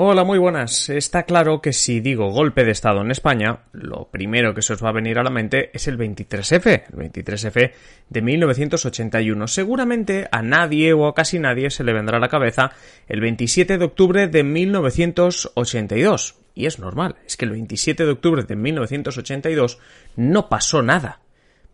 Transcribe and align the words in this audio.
Hola, 0.00 0.22
muy 0.22 0.38
buenas. 0.38 0.90
Está 0.90 1.24
claro 1.24 1.60
que 1.60 1.72
si 1.72 1.98
digo 1.98 2.30
golpe 2.30 2.64
de 2.64 2.70
Estado 2.70 3.00
en 3.00 3.10
España, 3.10 3.64
lo 3.72 4.08
primero 4.12 4.54
que 4.54 4.62
se 4.62 4.74
os 4.74 4.84
va 4.84 4.90
a 4.90 4.92
venir 4.92 5.18
a 5.18 5.24
la 5.24 5.30
mente 5.30 5.72
es 5.74 5.88
el 5.88 5.98
23F, 5.98 6.84
el 6.92 6.96
23F 6.96 7.72
de 8.08 8.22
1981. 8.22 9.48
Seguramente 9.48 10.28
a 10.30 10.40
nadie 10.40 10.92
o 10.92 11.08
a 11.08 11.14
casi 11.16 11.40
nadie 11.40 11.70
se 11.70 11.82
le 11.82 11.92
vendrá 11.92 12.18
a 12.18 12.20
la 12.20 12.28
cabeza 12.28 12.70
el 13.08 13.20
27 13.20 13.76
de 13.76 13.84
octubre 13.84 14.28
de 14.28 14.44
1982. 14.44 16.36
Y 16.54 16.66
es 16.66 16.78
normal, 16.78 17.16
es 17.26 17.36
que 17.36 17.46
el 17.46 17.50
27 17.50 18.04
de 18.04 18.12
octubre 18.12 18.44
de 18.44 18.54
1982 18.54 19.80
no 20.14 20.48
pasó 20.48 20.80
nada. 20.80 21.22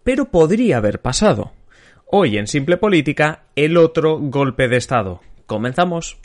Pero 0.02 0.30
podría 0.30 0.78
haber 0.78 1.02
pasado. 1.02 1.52
Hoy 2.06 2.38
en 2.38 2.46
Simple 2.46 2.78
Política, 2.78 3.42
el 3.54 3.76
otro 3.76 4.18
golpe 4.18 4.66
de 4.68 4.78
Estado. 4.78 5.20
Comenzamos. 5.44 6.16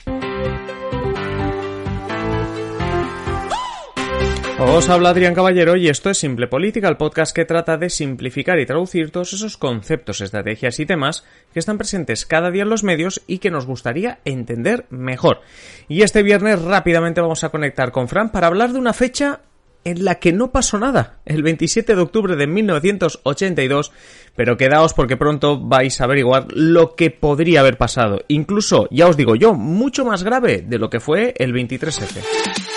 Os 4.62 4.90
habla 4.90 5.12
Adrián 5.12 5.34
Caballero 5.34 5.78
y 5.78 5.88
esto 5.88 6.10
es 6.10 6.18
Simple 6.18 6.48
Política, 6.48 6.90
el 6.90 6.98
podcast 6.98 7.34
que 7.34 7.46
trata 7.46 7.78
de 7.78 7.90
simplificar 7.90 8.60
y 8.60 8.66
traducir 8.66 9.10
todos 9.10 9.32
esos 9.32 9.56
conceptos, 9.56 10.20
estrategias 10.20 10.82
y 10.82 10.86
temas 10.86 11.24
que 11.54 11.60
están 11.60 11.78
presentes 11.78 12.26
cada 12.26 12.52
día 12.52 12.64
en 12.64 12.70
los 12.70 12.84
medios 12.84 13.22
y 13.26 13.38
que 13.38 13.52
nos 13.52 13.66
gustaría 13.66 14.20
entender 14.26 14.86
mejor. 14.90 15.40
Y 15.88 16.02
este 16.02 16.24
viernes 16.24 16.62
rápidamente 16.62 17.22
vamos 17.22 17.46
a 17.46 17.50
conectar 17.50 17.94
con 17.94 18.10
Fran 18.10 18.34
para 18.34 18.48
hablar 18.48 18.74
de 18.74 18.80
una 18.80 18.92
fecha 18.92 19.40
en 19.86 20.04
la 20.04 20.16
que 20.16 20.34
no 20.34 20.52
pasó 20.52 20.78
nada, 20.78 21.20
el 21.26 21.42
27 21.42 21.96
de 21.96 22.02
octubre 22.02 22.36
de 22.36 22.46
1982, 22.46 23.94
pero 24.36 24.58
quedaos 24.58 24.94
porque 24.94 25.16
pronto 25.16 25.58
vais 25.58 26.02
a 26.02 26.04
averiguar 26.04 26.48
lo 26.50 26.96
que 26.96 27.12
podría 27.12 27.62
haber 27.62 27.78
pasado, 27.78 28.20
incluso, 28.28 28.90
ya 28.92 29.08
os 29.08 29.16
digo 29.16 29.36
yo, 29.36 29.54
mucho 29.54 30.04
más 30.04 30.24
grave 30.24 30.66
de 30.68 30.80
lo 30.80 30.90
que 30.90 31.00
fue 31.00 31.34
el 31.38 31.54
23F. 31.54 32.69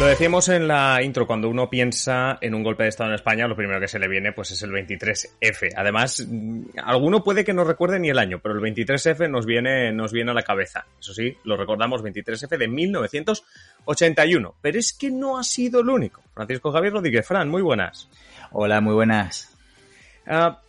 Lo 0.00 0.06
decíamos 0.06 0.48
en 0.48 0.66
la 0.66 1.02
intro, 1.02 1.26
cuando 1.26 1.50
uno 1.50 1.68
piensa 1.68 2.38
en 2.40 2.54
un 2.54 2.62
golpe 2.62 2.84
de 2.84 2.88
Estado 2.88 3.10
en 3.10 3.16
España, 3.16 3.46
lo 3.46 3.54
primero 3.54 3.78
que 3.78 3.86
se 3.86 3.98
le 3.98 4.08
viene 4.08 4.32
pues 4.32 4.50
es 4.50 4.62
el 4.62 4.70
23F. 4.70 5.72
Además, 5.76 6.26
mm, 6.26 6.62
alguno 6.82 7.22
puede 7.22 7.44
que 7.44 7.52
no 7.52 7.64
recuerde 7.64 8.00
ni 8.00 8.08
el 8.08 8.18
año, 8.18 8.38
pero 8.42 8.54
el 8.54 8.62
23F 8.62 9.28
nos 9.28 9.44
viene, 9.44 9.92
nos 9.92 10.10
viene 10.10 10.30
a 10.30 10.34
la 10.34 10.42
cabeza. 10.42 10.86
Eso 10.98 11.12
sí, 11.12 11.36
lo 11.44 11.54
recordamos, 11.58 12.02
23F 12.02 12.56
de 12.56 12.66
1981. 12.66 14.54
Pero 14.62 14.78
es 14.78 14.94
que 14.94 15.10
no 15.10 15.36
ha 15.36 15.44
sido 15.44 15.82
el 15.82 15.90
único. 15.90 16.22
Francisco 16.32 16.72
Javier 16.72 16.94
Rodríguez, 16.94 17.26
Fran, 17.26 17.50
muy 17.50 17.60
buenas. 17.60 18.08
Hola, 18.52 18.80
muy 18.80 18.94
buenas. 18.94 19.54
Ah, 20.26 20.62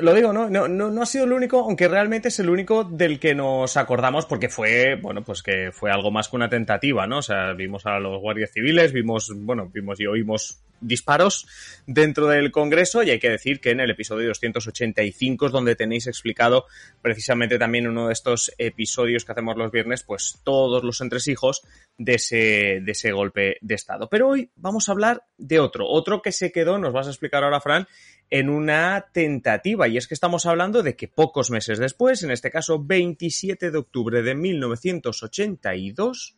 lo 0.00 0.14
digo, 0.14 0.32
¿no? 0.32 0.48
No, 0.48 0.68
¿no? 0.68 1.02
ha 1.02 1.06
sido 1.06 1.24
el 1.24 1.32
único, 1.32 1.60
aunque 1.60 1.88
realmente 1.88 2.28
es 2.28 2.38
el 2.38 2.50
único 2.50 2.84
del 2.84 3.18
que 3.18 3.34
nos 3.34 3.76
acordamos 3.76 4.26
porque 4.26 4.48
fue, 4.48 4.96
bueno, 4.96 5.22
pues 5.24 5.42
que 5.42 5.70
fue 5.72 5.90
algo 5.90 6.10
más 6.10 6.28
que 6.28 6.36
una 6.36 6.48
tentativa, 6.48 7.06
¿no? 7.06 7.18
O 7.18 7.22
sea, 7.22 7.52
vimos 7.52 7.86
a 7.86 7.98
los 7.98 8.20
guardias 8.20 8.50
civiles, 8.52 8.92
vimos, 8.92 9.32
bueno, 9.34 9.70
vimos 9.72 10.00
y 10.00 10.06
oímos 10.06 10.62
disparos 10.80 11.46
dentro 11.86 12.28
del 12.28 12.50
Congreso 12.50 13.02
y 13.02 13.10
hay 13.10 13.18
que 13.18 13.30
decir 13.30 13.60
que 13.60 13.70
en 13.70 13.80
el 13.80 13.90
episodio 13.90 14.28
285 14.28 15.46
es 15.46 15.52
donde 15.52 15.76
tenéis 15.76 16.06
explicado 16.06 16.66
precisamente 17.02 17.58
también 17.58 17.88
uno 17.88 18.08
de 18.08 18.12
estos 18.12 18.52
episodios 18.58 19.24
que 19.24 19.32
hacemos 19.32 19.56
los 19.56 19.70
viernes, 19.70 20.02
pues 20.02 20.40
todos 20.44 20.84
los 20.84 21.00
entresijos 21.00 21.62
de 21.96 22.14
ese, 22.14 22.80
de 22.82 22.92
ese 22.92 23.12
golpe 23.12 23.56
de 23.60 23.74
Estado. 23.74 24.08
Pero 24.08 24.28
hoy 24.28 24.50
vamos 24.56 24.88
a 24.88 24.92
hablar 24.92 25.24
de 25.36 25.60
otro, 25.60 25.86
otro 25.88 26.22
que 26.22 26.32
se 26.32 26.52
quedó, 26.52 26.78
nos 26.78 26.92
vas 26.92 27.06
a 27.06 27.10
explicar 27.10 27.44
ahora, 27.44 27.60
Fran, 27.60 27.86
en 28.30 28.48
una 28.48 29.06
tentativa. 29.12 29.88
Y 29.88 29.96
es 29.96 30.06
que 30.06 30.14
estamos 30.14 30.46
hablando 30.46 30.82
de 30.82 30.96
que 30.96 31.08
pocos 31.08 31.50
meses 31.50 31.78
después, 31.78 32.22
en 32.22 32.30
este 32.30 32.50
caso 32.50 32.82
27 32.82 33.70
de 33.70 33.78
octubre 33.78 34.22
de 34.22 34.34
1982, 34.34 36.36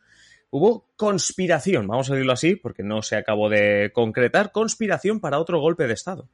hubo 0.50 0.86
conspiración, 0.96 1.86
vamos 1.86 2.10
a 2.10 2.14
decirlo 2.14 2.32
así, 2.32 2.56
porque 2.56 2.82
no 2.82 3.02
se 3.02 3.16
acabó 3.16 3.48
de 3.48 3.90
concretar, 3.92 4.52
conspiración 4.52 5.20
para 5.20 5.38
otro 5.38 5.60
golpe 5.60 5.86
de 5.86 5.94
Estado. 5.94 6.28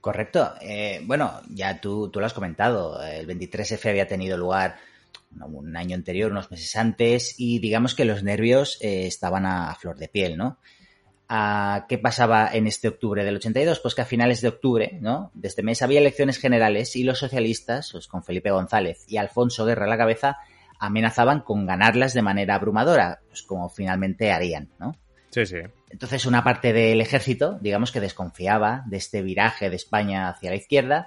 Correcto. 0.00 0.54
Eh, 0.60 1.02
bueno, 1.04 1.40
ya 1.50 1.80
tú, 1.80 2.08
tú 2.08 2.20
lo 2.20 2.26
has 2.26 2.32
comentado, 2.32 3.02
el 3.02 3.26
23F 3.26 3.90
había 3.90 4.06
tenido 4.06 4.38
lugar 4.38 4.76
un 5.44 5.76
año 5.76 5.94
anterior, 5.94 6.30
unos 6.30 6.50
meses 6.50 6.76
antes, 6.76 7.34
y 7.38 7.58
digamos 7.58 7.94
que 7.94 8.04
los 8.04 8.22
nervios 8.22 8.78
eh, 8.80 9.06
estaban 9.06 9.44
a 9.44 9.74
flor 9.74 9.98
de 9.98 10.08
piel, 10.08 10.36
¿no? 10.36 10.58
¿Qué 11.88 11.98
pasaba 11.98 12.48
en 12.52 12.68
este 12.68 12.86
octubre 12.86 13.24
del 13.24 13.36
82? 13.36 13.80
Pues 13.80 13.96
que 13.96 14.02
a 14.02 14.04
finales 14.04 14.40
de 14.40 14.48
octubre, 14.48 14.96
¿no? 15.00 15.32
De 15.34 15.48
este 15.48 15.64
mes 15.64 15.82
había 15.82 15.98
elecciones 15.98 16.38
generales 16.38 16.94
y 16.94 17.02
los 17.02 17.18
socialistas, 17.18 17.90
pues 17.90 18.06
con 18.06 18.22
Felipe 18.22 18.52
González 18.52 19.04
y 19.08 19.16
Alfonso 19.16 19.64
Guerra 19.64 19.86
a 19.86 19.88
la 19.88 19.98
cabeza, 19.98 20.38
amenazaban 20.78 21.40
con 21.40 21.66
ganarlas 21.66 22.14
de 22.14 22.22
manera 22.22 22.54
abrumadora, 22.54 23.20
pues 23.28 23.42
como 23.42 23.68
finalmente 23.68 24.32
harían, 24.32 24.68
¿no? 24.78 24.94
Sí, 25.30 25.46
sí. 25.46 25.58
Entonces 25.90 26.26
una 26.26 26.42
parte 26.42 26.72
del 26.72 27.00
ejército, 27.00 27.58
digamos 27.60 27.92
que 27.92 28.00
desconfiaba 28.00 28.84
de 28.86 28.96
este 28.96 29.22
viraje 29.22 29.70
de 29.70 29.76
España 29.76 30.28
hacia 30.28 30.50
la 30.50 30.56
izquierda, 30.56 31.06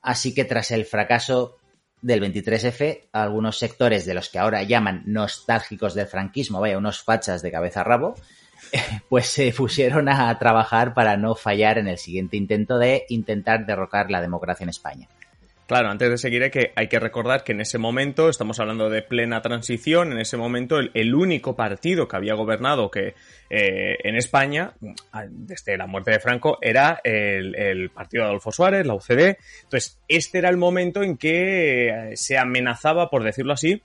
así 0.00 0.34
que 0.34 0.44
tras 0.44 0.70
el 0.70 0.84
fracaso 0.84 1.56
del 2.02 2.20
23F, 2.20 3.08
algunos 3.12 3.58
sectores 3.58 4.04
de 4.04 4.14
los 4.14 4.28
que 4.28 4.38
ahora 4.38 4.62
llaman 4.64 5.02
nostálgicos 5.06 5.94
del 5.94 6.06
franquismo, 6.06 6.60
vaya, 6.60 6.76
unos 6.76 7.02
fachas 7.02 7.42
de 7.42 7.52
cabeza 7.52 7.80
a 7.80 7.84
rabo, 7.84 8.14
pues 9.08 9.26
se 9.26 9.52
pusieron 9.52 10.08
a 10.08 10.36
trabajar 10.38 10.94
para 10.94 11.16
no 11.16 11.34
fallar 11.34 11.78
en 11.78 11.88
el 11.88 11.98
siguiente 11.98 12.36
intento 12.36 12.78
de 12.78 13.04
intentar 13.08 13.66
derrocar 13.66 14.10
la 14.10 14.20
democracia 14.20 14.64
en 14.64 14.70
España. 14.70 15.08
Claro, 15.66 15.88
antes 15.88 16.10
de 16.10 16.18
seguir 16.18 16.42
hay 16.42 16.50
que, 16.50 16.72
hay 16.74 16.88
que 16.88 16.98
recordar 16.98 17.44
que 17.44 17.52
en 17.52 17.60
ese 17.60 17.78
momento, 17.78 18.28
estamos 18.28 18.58
hablando 18.58 18.90
de 18.90 19.00
plena 19.00 19.40
transición, 19.40 20.12
en 20.12 20.18
ese 20.18 20.36
momento 20.36 20.78
el, 20.78 21.14
único 21.14 21.54
partido 21.56 22.08
que 22.08 22.16
había 22.16 22.34
gobernado 22.34 22.90
que 22.90 23.14
eh, 23.48 23.96
en 24.02 24.16
España, 24.16 24.72
desde 25.30 25.78
la 25.78 25.86
muerte 25.86 26.10
de 26.10 26.20
Franco, 26.20 26.58
era 26.60 27.00
el, 27.04 27.54
el, 27.54 27.90
partido 27.90 28.24
de 28.24 28.30
Adolfo 28.30 28.50
Suárez, 28.50 28.86
la 28.86 28.94
UCD. 28.94 29.36
Entonces, 29.62 29.98
este 30.08 30.38
era 30.38 30.50
el 30.50 30.56
momento 30.56 31.02
en 31.02 31.16
que 31.16 32.12
se 32.16 32.36
amenazaba, 32.36 33.08
por 33.08 33.22
decirlo 33.22 33.52
así, 33.52 33.80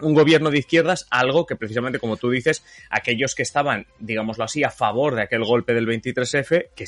un 0.00 0.14
gobierno 0.14 0.50
de 0.50 0.58
izquierdas, 0.58 1.06
algo 1.10 1.46
que 1.46 1.56
precisamente, 1.56 1.98
como 1.98 2.16
tú 2.16 2.30
dices, 2.30 2.64
aquellos 2.90 3.34
que 3.34 3.42
estaban, 3.42 3.86
digámoslo 3.98 4.44
así, 4.44 4.64
a 4.64 4.70
favor 4.70 5.14
de 5.14 5.22
aquel 5.22 5.44
golpe 5.44 5.74
del 5.74 5.86
23F, 5.86 6.70
que, 6.74 6.84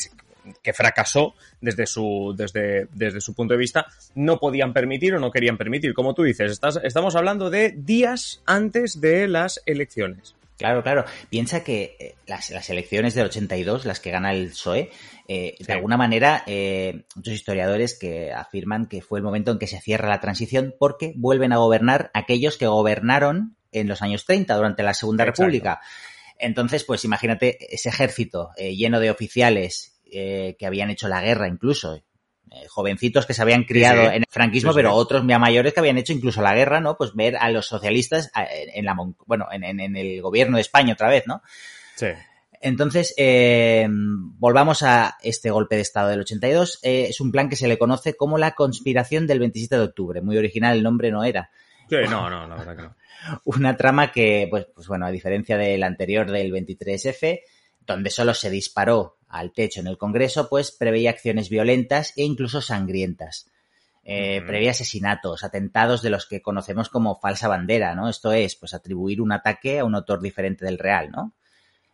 que 0.62 0.72
fracasó 0.72 1.34
desde 1.60 1.86
su, 1.86 2.34
desde, 2.36 2.88
desde 2.92 3.20
su 3.20 3.34
punto 3.34 3.54
de 3.54 3.58
vista, 3.58 3.86
no 4.14 4.38
podían 4.38 4.72
permitir 4.72 5.14
o 5.14 5.20
no 5.20 5.30
querían 5.30 5.56
permitir. 5.56 5.94
Como 5.94 6.14
tú 6.14 6.22
dices, 6.22 6.52
estás, 6.52 6.80
estamos 6.82 7.16
hablando 7.16 7.50
de 7.50 7.70
días 7.76 8.42
antes 8.46 9.00
de 9.00 9.28
las 9.28 9.62
elecciones. 9.66 10.34
Claro, 10.58 10.82
claro. 10.82 11.04
Piensa 11.28 11.62
que 11.62 11.96
eh, 11.98 12.14
las, 12.26 12.50
las, 12.50 12.70
elecciones 12.70 13.14
del 13.14 13.26
82, 13.26 13.84
las 13.84 14.00
que 14.00 14.10
gana 14.10 14.32
el 14.32 14.48
PSOE, 14.48 14.90
eh, 15.28 15.54
de 15.58 15.72
alguna 15.72 15.98
manera, 15.98 16.44
eh, 16.46 17.04
muchos 17.14 17.34
historiadores 17.34 17.98
que 17.98 18.32
afirman 18.32 18.86
que 18.86 19.02
fue 19.02 19.18
el 19.18 19.24
momento 19.24 19.50
en 19.50 19.58
que 19.58 19.66
se 19.66 19.80
cierra 19.80 20.08
la 20.08 20.20
transición 20.20 20.74
porque 20.78 21.12
vuelven 21.16 21.52
a 21.52 21.58
gobernar 21.58 22.10
aquellos 22.14 22.56
que 22.56 22.66
gobernaron 22.66 23.56
en 23.72 23.88
los 23.88 24.00
años 24.00 24.24
30, 24.24 24.54
durante 24.54 24.82
la 24.82 24.94
Segunda 24.94 25.26
República. 25.26 25.80
Entonces, 26.38 26.84
pues 26.84 27.04
imagínate 27.04 27.74
ese 27.74 27.90
ejército 27.90 28.50
lleno 28.56 29.00
de 29.00 29.10
oficiales 29.10 29.95
que 30.10 30.66
habían 30.66 30.90
hecho 30.90 31.08
la 31.08 31.20
guerra 31.20 31.48
incluso, 31.48 32.00
eh, 32.52 32.68
jovencitos 32.68 33.26
que 33.26 33.34
se 33.34 33.42
habían 33.42 33.64
criado 33.64 34.04
en 34.04 34.22
el 34.22 34.24
franquismo, 34.30 34.72
pero 34.72 34.94
otros 34.94 35.24
ya 35.26 35.36
mayores 35.38 35.74
que 35.74 35.80
habían 35.80 35.98
hecho 35.98 36.12
incluso 36.12 36.42
la 36.42 36.54
guerra, 36.54 36.80
¿no? 36.80 36.96
Pues 36.96 37.12
ver 37.12 37.36
a 37.36 37.50
los 37.50 37.66
socialistas 37.66 38.30
en 38.34 38.84
la 38.84 38.96
bueno, 39.26 39.48
en, 39.50 39.96
el 39.96 40.22
gobierno 40.22 40.56
de 40.56 40.60
España 40.60 40.92
otra 40.92 41.08
vez, 41.08 41.24
¿no? 41.26 41.42
Sí. 41.96 42.06
Entonces, 42.60 43.14
eh, 43.16 43.88
volvamos 43.90 44.84
a 44.84 45.16
este 45.22 45.50
golpe 45.50 45.74
de 45.74 45.82
Estado 45.82 46.10
del 46.10 46.20
82. 46.20 46.78
Eh, 46.82 47.06
es 47.10 47.20
un 47.20 47.32
plan 47.32 47.48
que 47.48 47.56
se 47.56 47.66
le 47.66 47.78
conoce 47.78 48.14
como 48.14 48.38
la 48.38 48.52
conspiración 48.52 49.26
del 49.26 49.40
27 49.40 49.76
de 49.76 49.82
octubre. 49.82 50.22
Muy 50.22 50.38
original 50.38 50.76
el 50.76 50.84
nombre 50.84 51.10
no 51.10 51.24
era. 51.24 51.50
Sí, 51.90 51.96
no, 52.08 52.30
no, 52.30 52.46
la 52.46 52.54
verdad 52.54 52.76
que 52.76 52.82
no. 52.82 52.96
Una 53.44 53.76
trama 53.76 54.12
que, 54.12 54.46
pues, 54.48 54.68
pues 54.72 54.86
bueno, 54.86 55.06
a 55.06 55.10
diferencia 55.10 55.56
del 55.56 55.82
anterior 55.82 56.30
del 56.30 56.52
23F, 56.52 57.40
donde 57.84 58.10
solo 58.10 58.34
se 58.34 58.50
disparó 58.50 59.15
al 59.28 59.52
techo 59.52 59.80
en 59.80 59.86
el 59.86 59.98
Congreso, 59.98 60.48
pues 60.48 60.72
preveía 60.72 61.10
acciones 61.10 61.48
violentas 61.48 62.12
e 62.16 62.24
incluso 62.24 62.60
sangrientas. 62.60 63.50
Eh, 64.04 64.40
preveía 64.46 64.70
asesinatos, 64.70 65.42
atentados 65.42 66.00
de 66.00 66.10
los 66.10 66.26
que 66.26 66.40
conocemos 66.40 66.88
como 66.88 67.18
falsa 67.18 67.48
bandera, 67.48 67.96
¿no? 67.96 68.08
Esto 68.08 68.32
es, 68.32 68.54
pues 68.54 68.72
atribuir 68.72 69.20
un 69.20 69.32
ataque 69.32 69.80
a 69.80 69.84
un 69.84 69.96
autor 69.96 70.22
diferente 70.22 70.64
del 70.64 70.78
real, 70.78 71.10
¿no? 71.10 71.32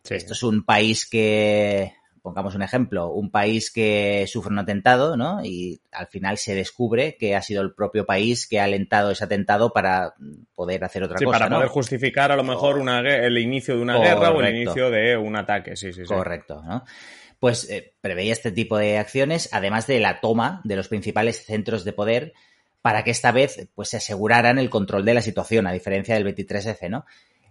Esto 0.07 0.33
es 0.33 0.43
un 0.43 0.63
país 0.63 1.09
que, 1.09 1.93
pongamos 2.23 2.55
un 2.55 2.61
ejemplo, 2.61 3.09
un 3.09 3.29
país 3.29 3.69
que 3.69 4.25
sufre 4.27 4.53
un 4.53 4.59
atentado, 4.59 5.17
¿no? 5.17 5.43
Y 5.43 5.81
al 5.91 6.07
final 6.07 6.37
se 6.37 6.55
descubre 6.55 7.17
que 7.19 7.35
ha 7.35 7.41
sido 7.41 7.61
el 7.61 7.73
propio 7.73 8.05
país 8.05 8.47
que 8.47 8.61
ha 8.61 8.63
alentado 8.63 9.11
ese 9.11 9.25
atentado 9.25 9.73
para 9.73 10.13
poder 10.55 10.85
hacer 10.85 11.03
otra 11.03 11.17
sí, 11.17 11.25
cosa. 11.25 11.39
Para 11.39 11.55
poder 11.55 11.67
justificar 11.67 12.31
a 12.31 12.37
lo 12.37 12.43
mejor 12.43 12.77
una, 12.77 13.01
el 13.01 13.37
inicio 13.37 13.75
de 13.75 13.81
una 13.81 13.97
guerra 13.97 14.31
o 14.31 14.41
el 14.41 14.55
inicio 14.55 14.89
de 14.89 15.17
un 15.17 15.35
ataque, 15.35 15.75
sí, 15.75 15.91
sí, 15.91 16.05
sí. 16.05 16.13
Correcto, 16.13 16.63
¿no? 16.65 16.85
Pues 17.43 17.69
eh, 17.69 17.93
preveía 17.99 18.31
este 18.31 18.53
tipo 18.53 18.77
de 18.77 18.97
acciones, 18.97 19.49
además 19.51 19.85
de 19.85 19.99
la 19.99 20.21
toma 20.21 20.61
de 20.63 20.77
los 20.77 20.87
principales 20.87 21.43
centros 21.43 21.83
de 21.83 21.91
poder 21.91 22.31
para 22.81 23.03
que 23.03 23.11
esta 23.11 23.33
vez 23.33 23.67
pues 23.75 23.89
se 23.89 23.97
aseguraran 23.97 24.59
el 24.59 24.69
control 24.69 25.03
de 25.03 25.13
la 25.13 25.21
situación, 25.21 25.67
a 25.67 25.73
diferencia 25.73 26.15
del 26.15 26.25
23F, 26.25 26.89
¿no? 26.89 27.03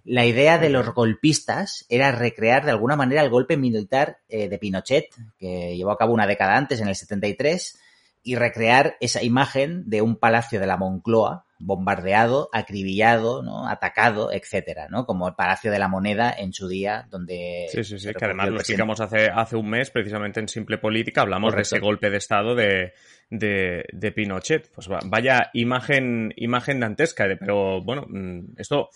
La 0.03 0.25
idea 0.25 0.57
de 0.57 0.71
los 0.71 0.95
golpistas 0.95 1.85
era 1.91 2.11
recrear 2.11 2.65
de 2.65 2.71
alguna 2.71 2.97
manera 2.97 3.21
el 3.21 3.29
golpe 3.29 3.59
militar 3.59 4.17
eh, 4.31 4.49
de 4.49 4.57
Pinochet, 4.57 5.15
que 5.39 5.77
llevó 5.77 5.91
a 5.91 5.99
cabo 5.99 6.15
una 6.15 6.27
década 6.27 6.57
antes, 6.57 6.81
en 6.81 6.89
el 6.89 6.97
73, 6.97 7.79
y 8.23 8.37
recrear 8.37 8.97
esa 8.99 9.23
imagen 9.23 9.83
de 9.91 10.01
un 10.01 10.17
palacio 10.17 10.59
de 10.59 10.69
la 10.69 10.79
Moncloa 10.79 11.45
bombardeado, 11.65 12.49
acribillado, 12.53 13.43
¿no? 13.43 13.69
atacado, 13.69 14.33
etcétera, 14.33 14.89
¿no? 14.91 15.07
Como 15.07 15.29
el 15.29 15.35
Palacio 15.35 15.71
de 15.71 15.79
la 15.79 15.89
Moneda 15.89 16.35
en 16.37 16.53
su 16.53 16.69
día, 16.69 17.07
donde... 17.11 17.67
Sí, 17.71 17.85
sí, 17.85 17.99
sí, 17.99 18.13
que 18.13 18.25
además 18.25 18.49
lo 18.49 18.57
explicamos 18.57 19.01
hace, 19.01 19.29
hace 19.29 19.57
un 19.57 19.71
mes, 19.71 19.91
precisamente 19.91 20.41
en 20.41 20.49
Simple 20.49 20.79
Política, 20.79 21.23
hablamos 21.23 21.55
de 21.55 21.63
ese 21.63 21.79
golpe 21.79 22.11
de 22.11 22.17
Estado 22.17 22.55
de, 22.55 22.95
de, 23.31 23.85
de, 23.93 24.13
Pinochet. 24.13 24.71
Pues 24.75 24.89
vaya 24.89 25.51
imagen, 25.55 26.35
imagen 26.37 26.81
dantesca, 26.81 27.27
pero 27.39 27.81
bueno, 27.83 28.07
mm, 28.09 28.55
esto 28.59 28.91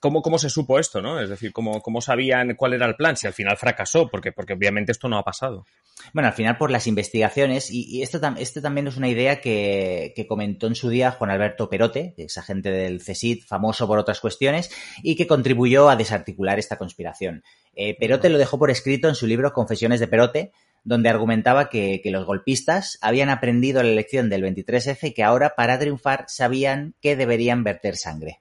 ¿Cómo, 0.00 0.20
¿Cómo 0.20 0.38
se 0.38 0.50
supo 0.50 0.78
esto, 0.78 1.00
no? 1.00 1.20
Es 1.20 1.30
decir, 1.30 1.52
¿cómo, 1.52 1.80
¿cómo 1.80 2.00
sabían 2.00 2.54
cuál 2.54 2.74
era 2.74 2.86
el 2.86 2.96
plan? 2.96 3.16
Si 3.16 3.26
al 3.26 3.32
final 3.32 3.56
fracasó, 3.56 4.08
porque, 4.08 4.30
porque 4.30 4.52
obviamente 4.52 4.92
esto 4.92 5.08
no 5.08 5.18
ha 5.18 5.24
pasado. 5.24 5.64
Bueno, 6.12 6.28
al 6.28 6.34
final 6.34 6.58
por 6.58 6.70
las 6.70 6.86
investigaciones, 6.86 7.70
y, 7.70 8.02
esto, 8.02 8.20
esto, 8.38 8.60
también 8.60 8.86
es 8.86 8.98
una 8.98 9.08
idea 9.08 9.40
que, 9.40 10.12
que, 10.14 10.26
comentó 10.26 10.66
en 10.66 10.74
su 10.74 10.90
día 10.90 11.10
Juan 11.12 11.30
Alberto 11.30 11.70
Perote, 11.70 12.14
ex 12.18 12.36
agente 12.36 12.70
del 12.70 13.02
CSID, 13.02 13.44
famoso 13.44 13.86
por 13.86 13.98
otras 13.98 14.20
cuestiones, 14.20 14.70
y 15.02 15.16
que 15.16 15.26
contribuyó 15.26 15.88
a 15.88 15.96
desarticular 15.96 16.58
esta 16.58 16.76
conspiración. 16.76 17.42
Eh, 17.74 17.96
Perote 17.98 18.28
lo 18.28 18.38
dejó 18.38 18.58
por 18.58 18.70
escrito 18.70 19.08
en 19.08 19.14
su 19.14 19.26
libro 19.26 19.54
Confesiones 19.54 19.98
de 19.98 20.08
Perote, 20.08 20.52
donde 20.84 21.08
argumentaba 21.08 21.70
que, 21.70 22.00
que, 22.02 22.10
los 22.10 22.26
golpistas 22.26 22.98
habían 23.00 23.30
aprendido 23.30 23.82
la 23.82 23.90
lección 23.90 24.28
del 24.28 24.44
23F 24.44 25.08
y 25.08 25.14
que 25.14 25.24
ahora, 25.24 25.54
para 25.56 25.78
triunfar, 25.78 26.26
sabían 26.28 26.94
que 27.00 27.16
deberían 27.16 27.64
verter 27.64 27.96
sangre. 27.96 28.40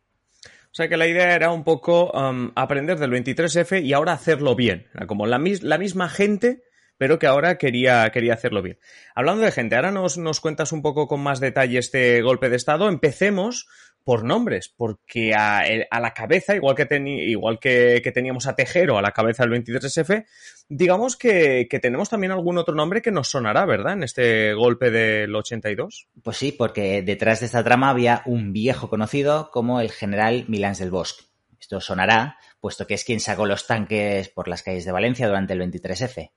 O 0.75 0.77
sea 0.77 0.89
que 0.89 0.97
la 0.97 1.07
idea 1.07 1.33
era 1.33 1.53
un 1.53 1.63
poco 1.63 2.11
um, 2.11 2.51
aprender 2.53 2.99
del 2.99 3.09
23F 3.09 3.81
y 3.81 3.93
ahora 3.93 4.11
hacerlo 4.11 4.57
bien. 4.57 4.87
Como 5.07 5.25
la, 5.25 5.41
la, 5.61 5.77
misma 5.77 6.09
gente, 6.09 6.63
pero 6.97 7.19
que 7.19 7.27
ahora 7.27 7.57
quería, 7.57 8.09
quería 8.11 8.33
hacerlo 8.33 8.61
bien. 8.61 8.79
Hablando 9.13 9.43
de 9.43 9.51
gente, 9.51 9.75
ahora 9.75 9.91
nos, 9.91 10.17
nos 10.17 10.39
cuentas 10.39 10.71
un 10.71 10.81
poco 10.81 11.07
con 11.07 11.21
más 11.21 11.39
detalle 11.39 11.79
este 11.79 12.21
golpe 12.21 12.49
de 12.49 12.55
Estado. 12.55 12.89
Empecemos 12.89 13.67
por 14.05 14.23
nombres, 14.23 14.69
porque 14.69 15.33
a, 15.33 15.63
la 15.99 16.13
cabeza, 16.13 16.55
igual 16.55 16.75
que, 16.75 16.87
igual 17.27 17.59
que, 17.59 18.01
que, 18.03 18.11
teníamos 18.11 18.45
a 18.45 18.55
Tejero 18.55 18.99
a 18.99 19.01
la 19.01 19.11
cabeza 19.11 19.43
del 19.43 19.63
23F, 19.63 20.25
digamos 20.69 21.17
que, 21.17 21.67
que, 21.67 21.79
tenemos 21.79 22.09
también 22.09 22.31
algún 22.31 22.59
otro 22.59 22.75
nombre 22.75 23.01
que 23.01 23.09
nos 23.09 23.29
sonará, 23.29 23.65
¿verdad? 23.65 23.93
En 23.93 24.03
este 24.03 24.53
golpe 24.53 24.91
del 24.91 25.35
82. 25.35 26.07
Pues 26.21 26.37
sí, 26.37 26.51
porque 26.51 27.01
detrás 27.01 27.39
de 27.39 27.47
esta 27.47 27.63
trama 27.63 27.89
había 27.89 28.21
un 28.27 28.53
viejo 28.53 28.89
conocido 28.89 29.49
como 29.49 29.81
el 29.81 29.89
general 29.89 30.45
Milán 30.47 30.75
del 30.75 30.91
Bosque. 30.91 31.23
Esto 31.59 31.81
sonará, 31.81 32.37
puesto 32.59 32.85
que 32.85 32.93
es 32.93 33.03
quien 33.05 33.19
sacó 33.19 33.47
los 33.47 33.65
tanques 33.65 34.29
por 34.29 34.47
las 34.47 34.61
calles 34.61 34.85
de 34.85 34.91
Valencia 34.91 35.27
durante 35.27 35.53
el 35.53 35.61
23F. 35.61 36.29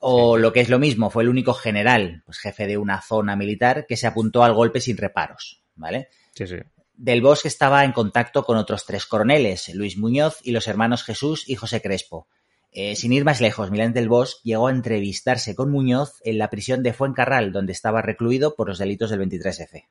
O 0.00 0.36
lo 0.36 0.52
que 0.52 0.60
es 0.60 0.68
lo 0.68 0.78
mismo, 0.78 1.10
fue 1.10 1.22
el 1.22 1.28
único 1.28 1.54
general, 1.54 2.22
pues 2.24 2.38
jefe 2.38 2.66
de 2.66 2.76
una 2.76 3.00
zona 3.00 3.36
militar, 3.36 3.86
que 3.86 3.96
se 3.96 4.06
apuntó 4.06 4.44
al 4.44 4.54
golpe 4.54 4.80
sin 4.80 4.96
reparos, 4.96 5.62
¿vale? 5.74 6.08
Sí, 6.34 6.46
sí. 6.46 6.56
Del 6.94 7.20
Bosque 7.20 7.48
estaba 7.48 7.84
en 7.84 7.92
contacto 7.92 8.44
con 8.44 8.56
otros 8.56 8.86
tres 8.86 9.06
coroneles, 9.06 9.74
Luis 9.74 9.98
Muñoz 9.98 10.38
y 10.42 10.52
los 10.52 10.66
hermanos 10.66 11.04
Jesús 11.04 11.48
y 11.48 11.54
José 11.54 11.82
Crespo. 11.82 12.28
Eh, 12.72 12.96
sin 12.96 13.12
ir 13.12 13.24
más 13.24 13.40
lejos, 13.40 13.70
Milán 13.70 13.92
del 13.92 14.08
Bosque 14.08 14.40
llegó 14.44 14.68
a 14.68 14.70
entrevistarse 14.70 15.54
con 15.54 15.70
Muñoz 15.70 16.20
en 16.24 16.38
la 16.38 16.50
prisión 16.50 16.82
de 16.82 16.92
Fuencarral, 16.92 17.52
donde 17.52 17.72
estaba 17.72 18.02
recluido 18.02 18.54
por 18.54 18.68
los 18.68 18.78
delitos 18.78 19.10
del 19.10 19.20
23F. 19.20 19.84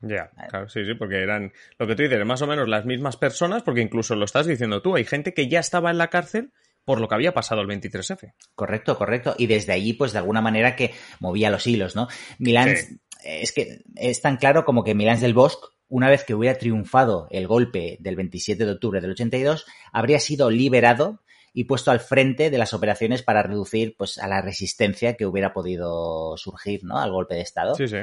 Ya, 0.00 0.30
claro, 0.48 0.68
sí, 0.68 0.84
sí, 0.84 0.94
porque 0.94 1.22
eran 1.22 1.52
lo 1.76 1.86
que 1.86 1.96
tú 1.96 2.02
dices, 2.02 2.24
más 2.24 2.42
o 2.42 2.46
menos 2.46 2.68
las 2.68 2.84
mismas 2.84 3.16
personas, 3.16 3.64
porque 3.64 3.80
incluso 3.80 4.14
lo 4.14 4.24
estás 4.24 4.46
diciendo 4.46 4.80
tú, 4.80 4.94
hay 4.94 5.04
gente 5.04 5.34
que 5.34 5.48
ya 5.48 5.58
estaba 5.58 5.90
en 5.90 5.98
la 5.98 6.08
cárcel 6.08 6.52
por 6.88 7.02
lo 7.02 7.06
que 7.06 7.16
había 7.16 7.34
pasado 7.34 7.60
el 7.60 7.68
23F. 7.68 8.32
Correcto, 8.54 8.96
correcto. 8.96 9.34
Y 9.36 9.46
desde 9.46 9.74
allí, 9.74 9.92
pues 9.92 10.12
de 10.12 10.20
alguna 10.20 10.40
manera 10.40 10.74
que 10.74 10.94
movía 11.20 11.50
los 11.50 11.66
hilos, 11.66 11.94
¿no? 11.94 12.08
Milán, 12.38 12.74
es 13.22 13.52
que 13.52 13.82
es 13.94 14.22
tan 14.22 14.38
claro 14.38 14.64
como 14.64 14.82
que 14.82 14.94
Milán 14.94 15.20
del 15.20 15.34
Bosque 15.34 15.66
una 15.88 16.08
vez 16.08 16.24
que 16.24 16.32
hubiera 16.32 16.56
triunfado 16.56 17.28
el 17.30 17.46
golpe 17.46 17.98
del 18.00 18.16
27 18.16 18.64
de 18.64 18.72
octubre 18.72 19.02
del 19.02 19.10
82, 19.10 19.66
habría 19.92 20.18
sido 20.18 20.48
liberado 20.48 21.20
y 21.52 21.64
puesto 21.64 21.90
al 21.90 22.00
frente 22.00 22.48
de 22.48 22.56
las 22.56 22.72
operaciones 22.72 23.22
para 23.22 23.42
reducir 23.42 23.94
pues, 23.98 24.16
a 24.16 24.26
la 24.26 24.40
resistencia 24.40 25.12
que 25.14 25.26
hubiera 25.26 25.52
podido 25.52 26.38
surgir 26.38 26.84
¿no? 26.84 26.98
al 26.98 27.12
golpe 27.12 27.34
de 27.34 27.42
Estado. 27.42 27.74
Sí, 27.74 27.86
sí. 27.86 27.98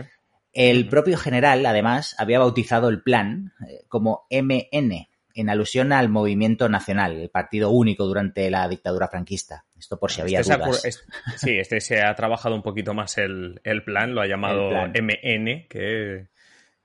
El 0.54 0.88
propio 0.90 1.18
general, 1.18 1.66
además, 1.66 2.16
había 2.20 2.38
bautizado 2.38 2.90
el 2.90 3.02
plan 3.02 3.52
eh, 3.68 3.84
como 3.88 4.28
MN, 4.30 5.08
en 5.36 5.50
alusión 5.50 5.92
al 5.92 6.10
movimiento 6.10 6.70
nacional, 6.70 7.14
el 7.20 7.30
partido 7.30 7.70
único 7.70 8.06
durante 8.06 8.50
la 8.50 8.68
dictadura 8.68 9.08
franquista. 9.08 9.66
Esto 9.78 10.00
por 10.00 10.12
si 10.12 10.22
había 10.22 10.40
este 10.40 10.56
dudas. 10.56 11.06
sí, 11.36 11.60
este 11.60 11.82
se 11.82 12.02
ha 12.02 12.16
trabajado 12.16 12.56
un 12.56 12.64
poquito 12.64 12.94
más 12.94 13.18
el, 13.18 13.60
el 13.64 13.84
plan, 13.84 14.16
lo 14.16 14.22
ha 14.22 14.28
llamado 14.28 14.72
MN, 14.88 15.68
que 15.70 16.28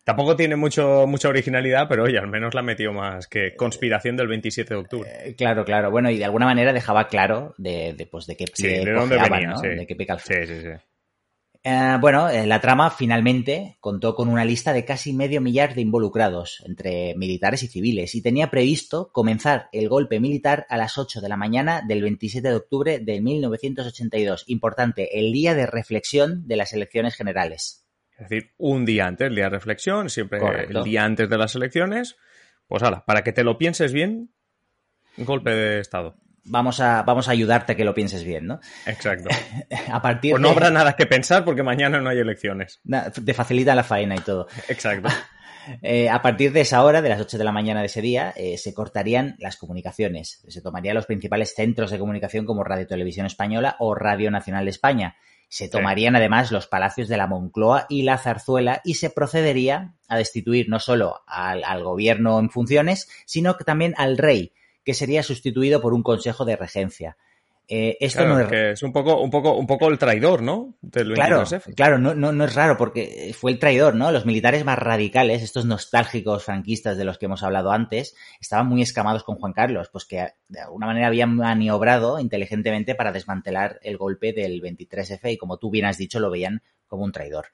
Tampoco 0.03 0.35
tiene 0.35 0.57
mucho, 0.57 1.07
mucha 1.07 1.29
originalidad, 1.29 1.87
pero 1.89 2.05
oye, 2.05 2.19
al 2.19 2.27
menos 2.27 2.55
la 2.55 2.63
metió 2.63 2.93
más 2.93 3.29
que 3.29 3.55
conspiración 3.55 4.17
del 4.17 4.29
27 4.29 4.75
de 4.75 4.81
octubre. 4.81 5.11
Eh, 5.23 5.35
claro, 5.37 5.65
claro. 5.65 5.91
Bueno, 5.91 6.11
y 6.11 6.19
de 6.19 6.25
alguna 6.25 6.47
manera 6.47 6.73
dejaba 6.73 7.07
claro 7.07 7.55
de, 7.59 7.93
de, 7.93 8.07
pues, 8.07 8.27
de 8.27 8.37
qué 8.37 8.47
sí, 8.53 8.67
de 8.67 8.93
dónde 8.93 9.19
venía, 9.19 9.49
¿no? 9.51 9.59
sí. 9.59 9.69
De 9.69 9.87
qué 9.87 9.95
pica 9.95 10.15
el 10.15 10.21
Sí, 10.21 10.35
sí, 10.47 10.61
sí. 10.63 10.69
Eh, 11.63 11.99
bueno, 12.01 12.31
eh, 12.31 12.47
la 12.47 12.61
trama 12.61 12.91
finalmente 12.91 13.77
contó 13.81 14.15
con 14.15 14.29
una 14.29 14.47
lista 14.47 14.73
de 14.73 14.87
casi 14.87 15.13
medio 15.13 15.43
millar 15.43 15.75
de 15.75 15.83
involucrados, 15.83 16.63
entre 16.67 17.15
militares 17.17 17.63
y 17.63 17.69
civiles, 17.69 18.15
y 18.15 18.23
tenía 18.23 18.51
previsto 18.51 19.13
comenzar 19.13 19.69
el 19.73 19.89
golpe 19.91 20.21
militar 20.21 20.67
a 20.71 20.79
las 20.79 20.97
8 20.97 21.21
de 21.21 21.29
la 21.29 21.37
mañana 21.37 21.83
del 21.87 22.01
27 22.01 22.49
de 22.49 22.55
octubre 22.55 22.99
de 22.99 23.21
1982. 23.21 24.45
Importante, 24.47 25.19
el 25.19 25.33
día 25.33 25.55
de 25.55 25.67
reflexión 25.67 26.47
de 26.47 26.57
las 26.57 26.73
elecciones 26.73 27.15
generales. 27.15 27.87
Es 28.13 28.29
decir, 28.29 28.53
un 28.57 28.87
día 28.87 29.07
antes, 29.07 29.29
el 29.29 29.35
día 29.35 29.45
de 29.45 29.51
reflexión, 29.51 30.09
siempre 30.09 30.39
Correcto. 30.39 30.79
el 30.79 30.85
día 30.85 31.05
antes 31.05 31.29
de 31.29 31.39
las 31.39 31.55
elecciones. 31.55 32.17
Pues 32.69 32.83
ahora, 32.83 33.05
para 33.05 33.23
que 33.23 33.33
te 33.33 33.45
lo 33.45 33.59
pienses 33.59 33.93
bien, 33.93 34.31
golpe 35.19 35.51
de 35.51 35.81
Estado. 35.81 36.17
Vamos 36.45 36.81
a, 36.81 37.03
vamos 37.03 37.29
a 37.29 37.33
ayudarte 37.33 37.73
a 37.73 37.77
que 37.77 37.85
lo 37.85 37.95
pienses 37.95 38.25
bien, 38.25 38.47
¿no? 38.47 38.61
Exacto. 38.87 39.29
a 39.93 40.03
partir 40.03 40.33
Pues 40.33 40.43
no 40.43 40.49
de... 40.49 40.55
habrá 40.55 40.71
nada 40.71 40.95
que 40.95 41.07
pensar 41.07 41.45
porque 41.45 41.63
mañana 41.63 42.01
no 42.01 42.11
hay 42.11 42.19
elecciones. 42.19 42.81
Te 43.25 43.35
facilita 43.35 43.75
la 43.75 43.85
faena 43.85 44.17
y 44.17 44.21
todo. 44.21 44.49
Exacto. 44.69 45.09
Eh, 45.83 46.09
a 46.09 46.23
partir 46.23 46.53
de 46.53 46.63
esa 46.63 46.83
hora, 46.83 47.03
de 47.03 47.11
las 47.11 47.21
8 47.21 47.39
de 47.39 47.45
la 47.45 47.53
mañana 47.53 47.81
de 47.81 47.87
ese 47.87 48.01
día, 48.01 48.33
eh, 48.35 48.57
se 48.57 48.73
cortarían 48.75 49.37
las 49.39 49.57
comunicaciones. 49.57 50.43
Se 50.49 50.63
tomarían 50.63 50.95
los 50.95 51.07
principales 51.07 51.55
centros 51.55 51.91
de 51.91 51.99
comunicación 51.99 52.47
como 52.47 52.65
Radio 52.65 52.87
Televisión 52.87 53.27
Española 53.27 53.77
o 53.79 53.95
Radio 53.95 54.31
Nacional 54.31 54.65
de 54.65 54.71
España. 54.71 55.17
Se 55.49 55.69
tomarían 55.69 56.17
además 56.17 56.51
los 56.53 56.67
palacios 56.67 57.09
de 57.09 57.17
la 57.17 57.27
Moncloa 57.27 57.87
y 57.89 58.03
la 58.03 58.19
Zarzuela 58.19 58.81
y 58.85 58.95
se 58.95 59.11
procedería 59.11 59.95
a 60.09 60.17
destituir 60.17 60.69
no 60.69 60.79
solo 60.79 61.23
al, 61.27 61.65
al 61.65 61.83
gobierno 61.83 62.39
en 62.39 62.51
funciones, 62.51 63.09
sino 63.27 63.57
que 63.57 63.65
también 63.65 63.95
al 63.97 64.17
rey, 64.17 64.53
que 64.85 64.95
sería 64.95 65.23
sustituido 65.23 65.81
por 65.81 65.93
un 65.95 66.03
consejo 66.03 66.45
de 66.45 66.57
regencia. 66.57 67.17
Eh, 67.73 67.97
esto 68.01 68.23
Claro, 68.23 68.35
no 68.35 68.41
es 68.41 68.49
que 68.49 68.71
es 68.73 68.83
un 68.83 68.93
poco, 68.93 69.21
un 69.21 69.31
poco, 69.31 69.55
un 69.55 69.67
poco 69.69 69.87
el 69.89 69.97
traidor, 69.97 70.43
¿no? 70.43 70.75
Del 70.81 71.15
Claro, 71.15 71.43
23F. 71.45 71.75
claro, 71.77 71.99
no, 71.99 72.17
no, 72.17 72.33
no 72.33 72.45
es 72.45 72.55
raro 72.57 72.77
porque 72.77 73.33
fue 73.39 73.53
el 73.53 73.61
traidor, 73.61 73.95
¿no? 73.95 74.11
Los 74.11 74.27
militares 74.27 74.65
más 74.65 74.77
radicales, 74.77 75.41
estos 75.41 75.67
nostálgicos 75.67 76.43
franquistas 76.45 76.97
de 76.99 77.05
los 77.05 77.17
que 77.17 77.27
hemos 77.27 77.45
hablado 77.45 77.71
antes, 77.71 78.17
estaban 78.41 78.67
muy 78.67 78.83
escamados 78.83 79.23
con 79.23 79.37
Juan 79.37 79.53
Carlos, 79.53 79.89
pues 79.93 80.05
que 80.05 80.27
de 80.49 80.61
alguna 80.61 80.87
manera 80.87 81.07
habían 81.07 81.37
maniobrado 81.37 82.19
inteligentemente 82.19 82.97
para 82.97 83.13
desmantelar 83.13 83.79
el 83.85 83.97
golpe 83.97 84.33
del 84.33 84.61
23F 84.61 85.31
y 85.33 85.37
como 85.37 85.59
tú 85.59 85.71
bien 85.71 85.85
has 85.85 85.97
dicho, 85.97 86.19
lo 86.19 86.29
veían 86.29 86.63
como 86.89 87.05
un 87.05 87.13
traidor. 87.13 87.47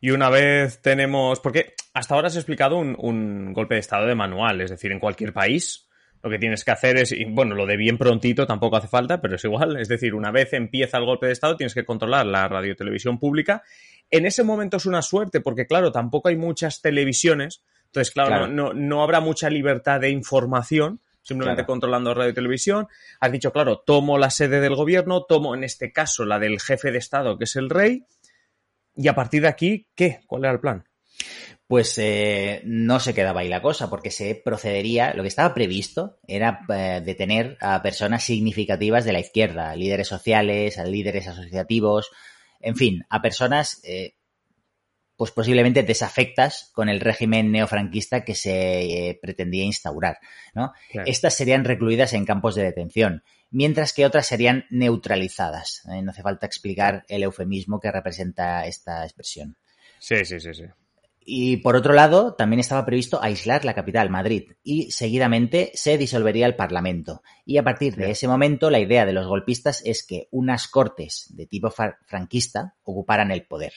Y 0.00 0.10
una 0.10 0.30
vez 0.30 0.80
tenemos. 0.80 1.40
Porque 1.40 1.74
hasta 1.92 2.14
ahora 2.14 2.28
has 2.28 2.36
explicado 2.36 2.76
un, 2.78 2.96
un 2.98 3.52
golpe 3.52 3.74
de 3.74 3.80
estado 3.80 4.06
de 4.06 4.14
manual, 4.14 4.62
es 4.62 4.70
decir, 4.70 4.92
en 4.92 5.00
cualquier 5.00 5.34
país. 5.34 5.87
Lo 6.22 6.30
que 6.30 6.38
tienes 6.38 6.64
que 6.64 6.70
hacer 6.72 6.96
es, 6.96 7.12
y 7.12 7.24
bueno, 7.24 7.54
lo 7.54 7.64
de 7.64 7.76
bien 7.76 7.96
prontito 7.96 8.46
tampoco 8.46 8.76
hace 8.76 8.88
falta, 8.88 9.20
pero 9.20 9.36
es 9.36 9.44
igual. 9.44 9.76
Es 9.80 9.88
decir, 9.88 10.14
una 10.14 10.30
vez 10.32 10.52
empieza 10.52 10.98
el 10.98 11.04
golpe 11.04 11.26
de 11.26 11.32
Estado, 11.32 11.56
tienes 11.56 11.74
que 11.74 11.84
controlar 11.84 12.26
la 12.26 12.48
radiotelevisión 12.48 13.18
pública. 13.18 13.62
En 14.10 14.26
ese 14.26 14.42
momento 14.42 14.78
es 14.78 14.86
una 14.86 15.02
suerte, 15.02 15.40
porque 15.40 15.66
claro, 15.66 15.92
tampoco 15.92 16.28
hay 16.28 16.36
muchas 16.36 16.80
televisiones. 16.82 17.62
Entonces, 17.86 18.12
claro, 18.12 18.28
Claro. 18.30 18.46
No, 18.48 18.72
no, 18.72 18.74
no 18.74 19.02
habrá 19.02 19.20
mucha 19.20 19.48
libertad 19.48 20.00
de 20.00 20.10
información, 20.10 21.00
simplemente 21.22 21.60
Claro. 21.62 21.66
controlando 21.72 22.14
radio 22.14 22.30
y 22.30 22.34
televisión. 22.34 22.88
Has 23.20 23.30
dicho, 23.32 23.52
claro, 23.52 23.78
tomo 23.86 24.18
la 24.18 24.30
sede 24.30 24.60
del 24.60 24.74
gobierno, 24.74 25.24
tomo 25.24 25.54
en 25.54 25.62
este 25.62 25.92
caso 25.92 26.24
la 26.24 26.38
del 26.38 26.60
jefe 26.60 26.90
de 26.90 26.98
Estado, 26.98 27.38
que 27.38 27.44
es 27.44 27.54
el 27.56 27.70
rey. 27.70 28.04
Y 28.96 29.08
a 29.08 29.14
partir 29.14 29.42
de 29.42 29.48
aquí, 29.48 29.86
¿qué? 29.94 30.20
¿Cuál 30.26 30.44
era 30.44 30.52
el 30.52 30.60
plan? 30.60 30.84
Pues 31.68 31.96
eh, 31.98 32.62
no 32.64 32.98
se 32.98 33.14
quedaba 33.14 33.42
ahí 33.42 33.48
la 33.48 33.62
cosa, 33.62 33.88
porque 33.88 34.10
se 34.10 34.34
procedería, 34.34 35.14
lo 35.14 35.22
que 35.22 35.28
estaba 35.28 35.54
previsto 35.54 36.18
era 36.26 36.60
eh, 36.70 37.02
detener 37.04 37.56
a 37.60 37.82
personas 37.82 38.24
significativas 38.24 39.04
de 39.04 39.12
la 39.12 39.20
izquierda, 39.20 39.76
líderes 39.76 40.08
sociales, 40.08 40.78
a 40.78 40.84
líderes 40.84 41.28
asociativos, 41.28 42.10
en 42.60 42.74
fin, 42.74 43.04
a 43.10 43.22
personas 43.22 43.80
eh, 43.84 44.14
pues 45.18 45.32
posiblemente 45.32 45.82
desafectas 45.82 46.70
con 46.72 46.88
el 46.88 47.00
régimen 47.00 47.50
neofranquista 47.50 48.24
que 48.24 48.36
se 48.36 49.08
eh, 49.08 49.18
pretendía 49.20 49.64
instaurar. 49.64 50.18
¿no? 50.54 50.72
Estas 51.06 51.34
serían 51.34 51.64
recluidas 51.64 52.12
en 52.12 52.24
campos 52.24 52.54
de 52.54 52.62
detención, 52.62 53.24
mientras 53.50 53.92
que 53.92 54.06
otras 54.06 54.28
serían 54.28 54.66
neutralizadas. 54.70 55.82
¿eh? 55.90 56.02
No 56.02 56.12
hace 56.12 56.22
falta 56.22 56.46
explicar 56.46 57.04
el 57.08 57.24
eufemismo 57.24 57.80
que 57.80 57.90
representa 57.90 58.64
esta 58.66 59.04
expresión. 59.04 59.56
Sí, 59.98 60.24
sí, 60.24 60.38
sí, 60.38 60.54
sí. 60.54 60.64
Y 61.30 61.58
por 61.58 61.76
otro 61.76 61.92
lado, 61.92 62.32
también 62.32 62.58
estaba 62.58 62.86
previsto 62.86 63.22
aislar 63.22 63.66
la 63.66 63.74
capital, 63.74 64.08
Madrid, 64.08 64.52
y 64.62 64.90
seguidamente 64.90 65.70
se 65.74 65.98
disolvería 65.98 66.46
el 66.46 66.56
Parlamento. 66.56 67.22
Y 67.44 67.58
a 67.58 67.62
partir 67.62 67.96
de 67.96 68.10
ese 68.10 68.26
momento, 68.26 68.70
la 68.70 68.78
idea 68.78 69.04
de 69.04 69.12
los 69.12 69.26
golpistas 69.26 69.82
es 69.84 70.06
que 70.06 70.28
unas 70.30 70.68
cortes 70.68 71.26
de 71.36 71.44
tipo 71.44 71.70
franquista 71.70 72.76
ocuparan 72.82 73.30
el 73.30 73.44
poder. 73.44 73.74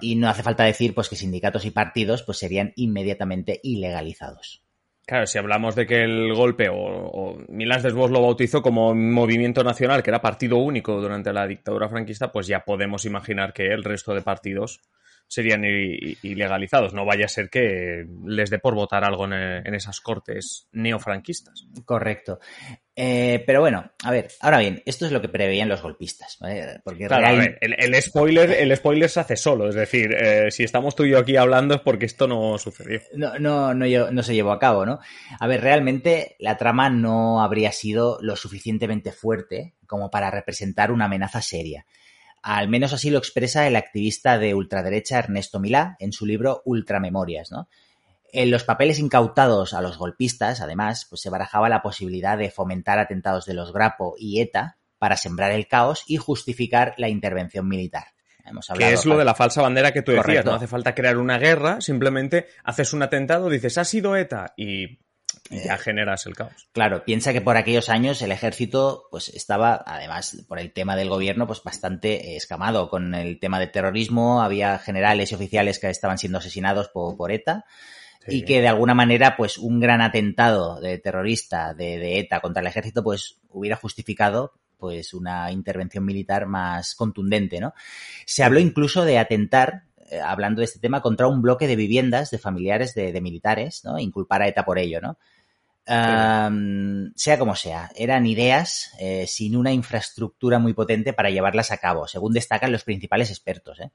Y 0.00 0.14
no 0.14 0.30
hace 0.30 0.42
falta 0.42 0.64
decir 0.64 0.94
pues 0.94 1.10
que 1.10 1.16
sindicatos 1.16 1.66
y 1.66 1.72
partidos 1.72 2.22
pues 2.22 2.38
serían 2.38 2.72
inmediatamente 2.74 3.60
ilegalizados. 3.62 4.64
Claro, 5.04 5.26
si 5.26 5.36
hablamos 5.36 5.74
de 5.74 5.86
que 5.86 6.04
el 6.04 6.32
golpe, 6.32 6.70
o, 6.70 6.76
o 6.76 7.38
Milán 7.48 7.82
Desbos 7.82 8.10
lo 8.10 8.22
bautizó 8.22 8.62
como 8.62 8.94
movimiento 8.94 9.62
nacional, 9.62 10.02
que 10.02 10.08
era 10.08 10.22
partido 10.22 10.56
único 10.56 10.98
durante 11.02 11.34
la 11.34 11.46
dictadura 11.46 11.90
franquista, 11.90 12.32
pues 12.32 12.46
ya 12.46 12.64
podemos 12.64 13.04
imaginar 13.04 13.52
que 13.52 13.66
el 13.66 13.84
resto 13.84 14.14
de 14.14 14.22
partidos 14.22 14.80
serían 15.28 15.64
ilegalizados. 15.64 16.94
No 16.94 17.04
vaya 17.04 17.26
a 17.26 17.28
ser 17.28 17.50
que 17.50 18.06
les 18.26 18.50
dé 18.50 18.58
por 18.58 18.74
votar 18.74 19.04
algo 19.04 19.24
en, 19.24 19.74
esas 19.74 20.00
cortes 20.00 20.68
neofranquistas. 20.72 21.66
Correcto. 21.84 22.38
Eh, 22.96 23.42
pero 23.44 23.60
bueno, 23.60 23.90
a 24.04 24.10
ver, 24.12 24.28
ahora 24.40 24.58
bien, 24.58 24.80
esto 24.86 25.04
es 25.04 25.10
lo 25.10 25.20
que 25.20 25.28
preveían 25.28 25.68
los 25.68 25.82
golpistas. 25.82 26.38
Porque 26.84 27.06
claro, 27.06 27.44
el, 27.60 28.02
spoiler, 28.02 28.50
el 28.52 28.76
spoiler 28.76 29.10
se 29.10 29.20
hace 29.20 29.36
solo. 29.36 29.68
Es 29.68 29.74
decir, 29.74 30.14
eh, 30.14 30.50
si 30.50 30.62
estamos 30.62 30.94
tú 30.94 31.04
y 31.04 31.10
yo 31.10 31.18
aquí 31.18 31.36
hablando 31.36 31.74
es 31.74 31.80
porque 31.80 32.06
esto 32.06 32.28
no 32.28 32.56
sucedió. 32.58 33.00
No, 33.14 33.38
no, 33.38 33.74
no, 33.74 34.10
no 34.10 34.22
se 34.22 34.34
llevó 34.34 34.52
a 34.52 34.60
cabo, 34.60 34.86
¿no? 34.86 35.00
A 35.40 35.46
ver, 35.46 35.60
realmente 35.60 36.36
la 36.38 36.56
trama 36.56 36.90
no 36.90 37.42
habría 37.42 37.72
sido 37.72 38.18
lo 38.20 38.36
suficientemente 38.36 39.10
fuerte 39.10 39.74
como 39.86 40.10
para 40.10 40.30
representar 40.30 40.92
una 40.92 41.06
amenaza 41.06 41.42
seria. 41.42 41.86
Al 42.44 42.68
menos 42.68 42.92
así 42.92 43.08
lo 43.08 43.16
expresa 43.16 43.66
el 43.66 43.74
activista 43.74 44.36
de 44.36 44.52
ultraderecha 44.52 45.18
Ernesto 45.18 45.60
Milá 45.60 45.96
en 45.98 46.12
su 46.12 46.26
libro 46.26 46.60
Ultramemorias, 46.66 47.50
¿no? 47.50 47.68
En 48.34 48.50
los 48.50 48.64
papeles 48.64 48.98
incautados 48.98 49.72
a 49.72 49.80
los 49.80 49.96
golpistas, 49.96 50.60
además, 50.60 51.06
pues 51.08 51.22
se 51.22 51.30
barajaba 51.30 51.70
la 51.70 51.80
posibilidad 51.80 52.36
de 52.36 52.50
fomentar 52.50 52.98
atentados 52.98 53.46
de 53.46 53.54
los 53.54 53.72
Grapo 53.72 54.14
y 54.18 54.42
ETA 54.42 54.76
para 54.98 55.16
sembrar 55.16 55.52
el 55.52 55.66
caos 55.68 56.04
y 56.06 56.18
justificar 56.18 56.92
la 56.98 57.08
intervención 57.08 57.66
militar. 57.66 58.08
Hemos 58.44 58.66
que 58.76 58.92
es 58.92 59.06
lo 59.06 59.16
de 59.16 59.24
la 59.24 59.34
falsa 59.34 59.62
bandera 59.62 59.92
que 59.92 60.02
tú 60.02 60.12
decías, 60.12 60.44
no 60.44 60.52
hace 60.52 60.66
falta 60.66 60.94
crear 60.94 61.16
una 61.16 61.38
guerra, 61.38 61.80
simplemente 61.80 62.48
haces 62.62 62.92
un 62.92 63.02
atentado, 63.02 63.48
dices, 63.48 63.78
ha 63.78 63.86
sido 63.86 64.16
ETA 64.16 64.52
y 64.54 64.98
ya 65.50 65.76
generas 65.78 66.26
el 66.26 66.34
caos. 66.34 66.68
Claro, 66.72 67.04
piensa 67.04 67.32
que 67.32 67.40
por 67.40 67.56
aquellos 67.56 67.88
años 67.88 68.22
el 68.22 68.32
ejército 68.32 69.06
pues 69.10 69.28
estaba, 69.28 69.82
además 69.86 70.44
por 70.48 70.58
el 70.58 70.72
tema 70.72 70.96
del 70.96 71.08
gobierno, 71.08 71.46
pues 71.46 71.62
bastante 71.62 72.32
eh, 72.32 72.36
escamado 72.36 72.88
con 72.88 73.14
el 73.14 73.38
tema 73.38 73.58
del 73.58 73.70
terrorismo, 73.70 74.42
había 74.42 74.78
generales 74.78 75.32
y 75.32 75.34
oficiales 75.34 75.78
que 75.78 75.90
estaban 75.90 76.18
siendo 76.18 76.38
asesinados 76.38 76.88
por, 76.88 77.30
ETA. 77.30 77.64
Y 78.26 78.46
que 78.46 78.62
de 78.62 78.68
alguna 78.68 78.94
manera, 78.94 79.36
pues, 79.36 79.58
un 79.58 79.80
gran 79.80 80.00
atentado 80.00 80.80
de 80.80 80.96
terrorista 80.96 81.74
de, 81.74 82.20
ETA 82.20 82.40
contra 82.40 82.62
el 82.62 82.66
ejército, 82.66 83.04
pues, 83.04 83.38
hubiera 83.50 83.76
justificado 83.76 84.54
pues 84.78 85.14
una 85.14 85.50
intervención 85.50 86.04
militar 86.04 86.46
más 86.46 86.94
contundente, 86.94 87.60
¿no? 87.60 87.72
Se 88.26 88.42
habló 88.42 88.60
incluso 88.60 89.04
de 89.04 89.18
atentar 89.18 89.84
eh, 90.10 90.20
hablando 90.20 90.60
de 90.60 90.66
este 90.66 90.80
tema, 90.80 91.00
contra 91.00 91.26
un 91.26 91.40
bloque 91.40 91.66
de 91.66 91.76
viviendas 91.76 92.30
de 92.30 92.38
familiares 92.38 92.94
de, 92.94 93.20
militares, 93.20 93.82
¿no? 93.84 93.98
Inculpar 93.98 94.42
a 94.42 94.48
ETA 94.48 94.64
por 94.64 94.78
ello, 94.78 95.00
¿no? 95.00 95.18
sea 95.86 97.38
como 97.38 97.54
sea, 97.54 97.90
eran 97.94 98.24
ideas 98.24 98.94
eh, 98.98 99.26
sin 99.26 99.54
una 99.54 99.70
infraestructura 99.70 100.58
muy 100.58 100.72
potente 100.72 101.12
para 101.12 101.28
llevarlas 101.28 101.72
a 101.72 101.76
cabo, 101.76 102.08
según 102.08 102.32
destacan 102.32 102.72
los 102.72 102.84
principales 102.84 103.28
expertos. 103.28 103.78
¿eh? 103.80 103.90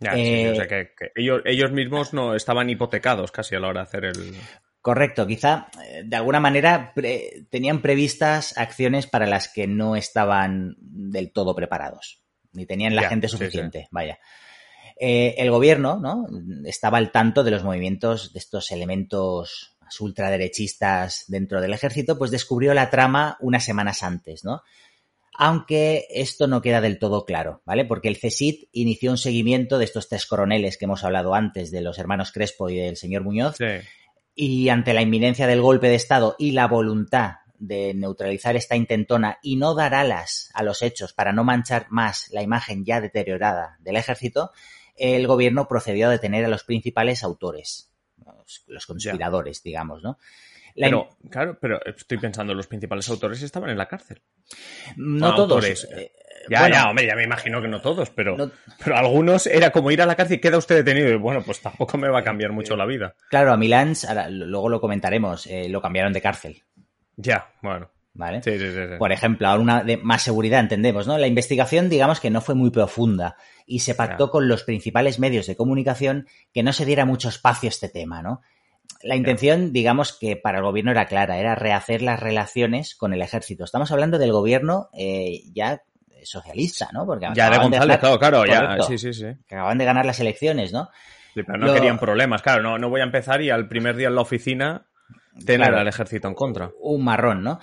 o 0.00 0.54
sea 0.54 0.66
que, 0.66 0.94
ellos, 1.14 1.42
ellos, 1.44 1.72
mismos 1.72 2.14
no 2.14 2.34
estaban 2.34 2.70
hipotecados 2.70 3.32
casi 3.32 3.54
a 3.54 3.60
la 3.60 3.68
hora 3.68 3.80
de 3.80 3.86
hacer 3.86 4.04
el. 4.06 4.34
Correcto, 4.80 5.26
quizá 5.26 5.68
de 6.02 6.16
alguna 6.16 6.40
manera 6.40 6.94
tenían 7.50 7.82
previstas 7.82 8.56
acciones 8.56 9.06
para 9.06 9.26
las 9.26 9.48
que 9.48 9.66
no 9.66 9.96
estaban 9.96 10.74
del 10.78 11.32
todo 11.32 11.54
preparados, 11.54 12.22
ni 12.52 12.64
tenían 12.64 12.96
la 12.96 13.10
gente 13.10 13.28
suficiente, 13.28 13.88
vaya. 13.90 14.18
Eh, 14.96 15.34
el 15.38 15.50
gobierno 15.50 15.98
¿no? 15.98 16.26
estaba 16.64 16.98
al 16.98 17.10
tanto 17.10 17.42
de 17.42 17.50
los 17.50 17.64
movimientos 17.64 18.32
de 18.32 18.38
estos 18.38 18.70
elementos 18.70 19.74
ultraderechistas 20.00 21.24
dentro 21.28 21.60
del 21.60 21.72
ejército, 21.72 22.18
pues 22.18 22.30
descubrió 22.30 22.74
la 22.74 22.90
trama 22.90 23.36
unas 23.40 23.64
semanas 23.64 24.02
antes, 24.02 24.44
¿no? 24.44 24.62
Aunque 25.36 26.06
esto 26.10 26.46
no 26.46 26.62
queda 26.62 26.80
del 26.80 26.98
todo 26.98 27.24
claro, 27.24 27.62
¿vale? 27.64 27.84
Porque 27.84 28.08
el 28.08 28.16
CESIT 28.16 28.68
inició 28.72 29.10
un 29.10 29.18
seguimiento 29.18 29.78
de 29.78 29.84
estos 29.84 30.08
tres 30.08 30.26
coroneles 30.26 30.78
que 30.78 30.84
hemos 30.84 31.02
hablado 31.02 31.34
antes, 31.34 31.72
de 31.72 31.80
los 31.80 31.98
hermanos 31.98 32.30
Crespo 32.30 32.70
y 32.70 32.76
del 32.76 32.96
señor 32.96 33.24
Muñoz. 33.24 33.56
Y 34.36 34.68
ante 34.68 34.94
la 34.94 35.02
inminencia 35.02 35.46
del 35.48 35.60
golpe 35.60 35.88
de 35.88 35.96
Estado 35.96 36.36
y 36.38 36.52
la 36.52 36.68
voluntad 36.68 37.32
de 37.58 37.94
neutralizar 37.94 38.54
esta 38.56 38.76
intentona 38.76 39.38
y 39.42 39.56
no 39.56 39.74
dar 39.74 39.94
alas 39.94 40.50
a 40.54 40.62
los 40.62 40.82
hechos 40.82 41.12
para 41.12 41.32
no 41.32 41.42
manchar 41.42 41.86
más 41.90 42.28
la 42.30 42.42
imagen 42.42 42.84
ya 42.84 43.00
deteriorada 43.00 43.76
del 43.80 43.96
ejército, 43.96 44.52
el 44.96 45.26
gobierno 45.26 45.68
procedió 45.68 46.08
a 46.08 46.10
detener 46.10 46.44
a 46.44 46.48
los 46.48 46.64
principales 46.64 47.22
autores, 47.24 47.92
los, 48.66 48.86
conspiradores, 48.86 49.62
digamos, 49.62 50.02
¿no? 50.02 50.18
pero, 50.74 51.08
claro, 51.30 51.58
pero 51.60 51.80
estoy 51.84 52.18
pensando, 52.18 52.54
los 52.54 52.66
principales 52.66 53.08
autores 53.08 53.42
estaban 53.42 53.70
en 53.70 53.78
la 53.78 53.86
cárcel. 53.86 54.22
No 54.96 55.34
todos. 55.34 55.64
Eh, 55.84 56.12
ya, 56.50 56.68
ya, 56.68 56.90
hombre, 56.90 57.06
ya 57.06 57.14
me 57.14 57.24
imagino 57.24 57.62
que 57.62 57.68
no 57.68 57.80
todos, 57.80 58.10
pero, 58.10 58.50
pero 58.82 58.96
algunos 58.96 59.46
era 59.46 59.70
como 59.70 59.90
ir 59.90 60.02
a 60.02 60.06
la 60.06 60.16
cárcel 60.16 60.38
y 60.38 60.40
queda 60.40 60.58
usted 60.58 60.76
detenido. 60.76 61.10
Y 61.10 61.16
bueno, 61.16 61.42
pues 61.42 61.60
tampoco 61.60 61.96
me 61.96 62.08
va 62.08 62.20
a 62.20 62.24
cambiar 62.24 62.52
mucho 62.52 62.76
la 62.76 62.86
vida. 62.86 63.14
Claro, 63.30 63.52
a 63.52 63.56
Milán, 63.56 63.94
luego 64.30 64.68
lo 64.68 64.80
comentaremos, 64.80 65.46
eh, 65.46 65.68
lo 65.68 65.80
cambiaron 65.80 66.12
de 66.12 66.20
cárcel. 66.20 66.62
Ya, 67.16 67.52
bueno. 67.62 67.90
¿Vale? 68.16 68.42
Sí, 68.44 68.58
sí, 68.58 68.70
sí, 68.70 68.78
Por 68.96 69.10
ejemplo, 69.10 69.48
ahora 69.48 69.60
una 69.60 69.82
de 69.82 69.96
más 69.96 70.22
seguridad, 70.22 70.60
entendemos, 70.60 71.08
¿no? 71.08 71.18
La 71.18 71.26
investigación, 71.26 71.88
digamos 71.88 72.20
que 72.20 72.30
no 72.30 72.40
fue 72.40 72.54
muy 72.54 72.70
profunda 72.70 73.36
y 73.66 73.80
se 73.80 73.96
pactó 73.96 74.30
con 74.30 74.46
los 74.46 74.62
principales 74.62 75.18
medios 75.18 75.46
de 75.48 75.56
comunicación 75.56 76.28
que 76.52 76.62
no 76.62 76.72
se 76.72 76.84
diera 76.84 77.06
mucho 77.06 77.28
espacio 77.28 77.66
a 77.66 77.70
este 77.70 77.88
tema, 77.88 78.22
¿no? 78.22 78.40
La 79.02 79.16
intención, 79.16 79.72
digamos 79.72 80.16
que 80.16 80.36
para 80.36 80.58
el 80.58 80.64
gobierno 80.64 80.92
era 80.92 81.06
clara, 81.06 81.38
era 81.38 81.56
rehacer 81.56 82.02
las 82.02 82.20
relaciones 82.20 82.94
con 82.94 83.12
el 83.12 83.20
ejército. 83.20 83.64
Estamos 83.64 83.90
hablando 83.90 84.18
del 84.18 84.32
gobierno 84.32 84.90
eh, 84.92 85.42
ya 85.52 85.82
socialista, 86.22 86.90
¿no? 86.92 87.04
Porque 87.06 87.26
ya 87.34 87.50
de 87.50 87.58
González, 87.58 87.98
claro, 87.98 88.18
claro, 88.18 88.46
ya, 88.46 88.80
sí, 88.82 88.96
sí, 88.96 89.12
sí. 89.12 89.26
Que 89.46 89.56
acaban 89.56 89.78
de 89.78 89.84
ganar 89.84 90.06
las 90.06 90.20
elecciones, 90.20 90.72
¿no? 90.72 90.88
pero 91.34 91.58
no 91.58 91.74
querían 91.74 91.98
problemas, 91.98 92.42
claro, 92.42 92.62
no, 92.62 92.78
no 92.78 92.88
voy 92.88 93.00
a 93.00 93.04
empezar 93.04 93.42
y 93.42 93.50
al 93.50 93.66
primer 93.66 93.96
día 93.96 94.06
en 94.06 94.14
la 94.14 94.20
oficina 94.20 94.86
tener 95.44 95.74
al 95.74 95.88
ejército 95.88 96.28
en 96.28 96.34
contra. 96.34 96.70
Un 96.80 97.04
marrón, 97.04 97.42
¿no? 97.42 97.60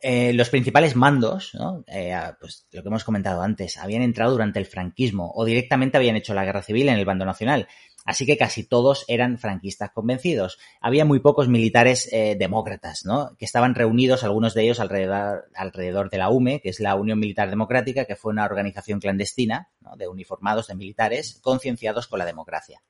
Eh, 0.00 0.32
los 0.32 0.50
principales 0.50 0.96
mandos, 0.96 1.52
¿no? 1.54 1.84
Eh, 1.86 2.14
pues 2.40 2.66
lo 2.72 2.82
que 2.82 2.88
hemos 2.88 3.04
comentado 3.04 3.42
antes, 3.42 3.76
habían 3.78 4.02
entrado 4.02 4.32
durante 4.32 4.58
el 4.58 4.66
franquismo 4.66 5.32
o 5.34 5.44
directamente 5.44 5.96
habían 5.96 6.16
hecho 6.16 6.34
la 6.34 6.44
guerra 6.44 6.62
civil 6.62 6.88
en 6.88 6.98
el 6.98 7.04
bando 7.04 7.24
nacional. 7.24 7.68
Así 8.04 8.24
que 8.24 8.36
casi 8.36 8.62
todos 8.62 9.04
eran 9.08 9.36
franquistas 9.36 9.90
convencidos. 9.90 10.58
Había 10.80 11.04
muy 11.04 11.18
pocos 11.18 11.48
militares 11.48 12.08
eh, 12.12 12.36
demócratas, 12.38 13.04
¿no? 13.04 13.34
Que 13.36 13.44
estaban 13.44 13.74
reunidos, 13.74 14.22
algunos 14.22 14.54
de 14.54 14.62
ellos 14.62 14.78
alrededor, 14.78 15.46
alrededor 15.56 16.08
de 16.08 16.18
la 16.18 16.30
UME, 16.30 16.60
que 16.60 16.68
es 16.68 16.78
la 16.78 16.94
Unión 16.94 17.18
Militar 17.18 17.50
Democrática, 17.50 18.04
que 18.04 18.14
fue 18.14 18.32
una 18.32 18.44
organización 18.44 19.00
clandestina 19.00 19.70
de 19.96 20.06
uniformados, 20.06 20.68
de 20.68 20.76
militares, 20.76 21.40
concienciados 21.42 22.06
con 22.06 22.20
la 22.20 22.26
democracia. 22.26 22.80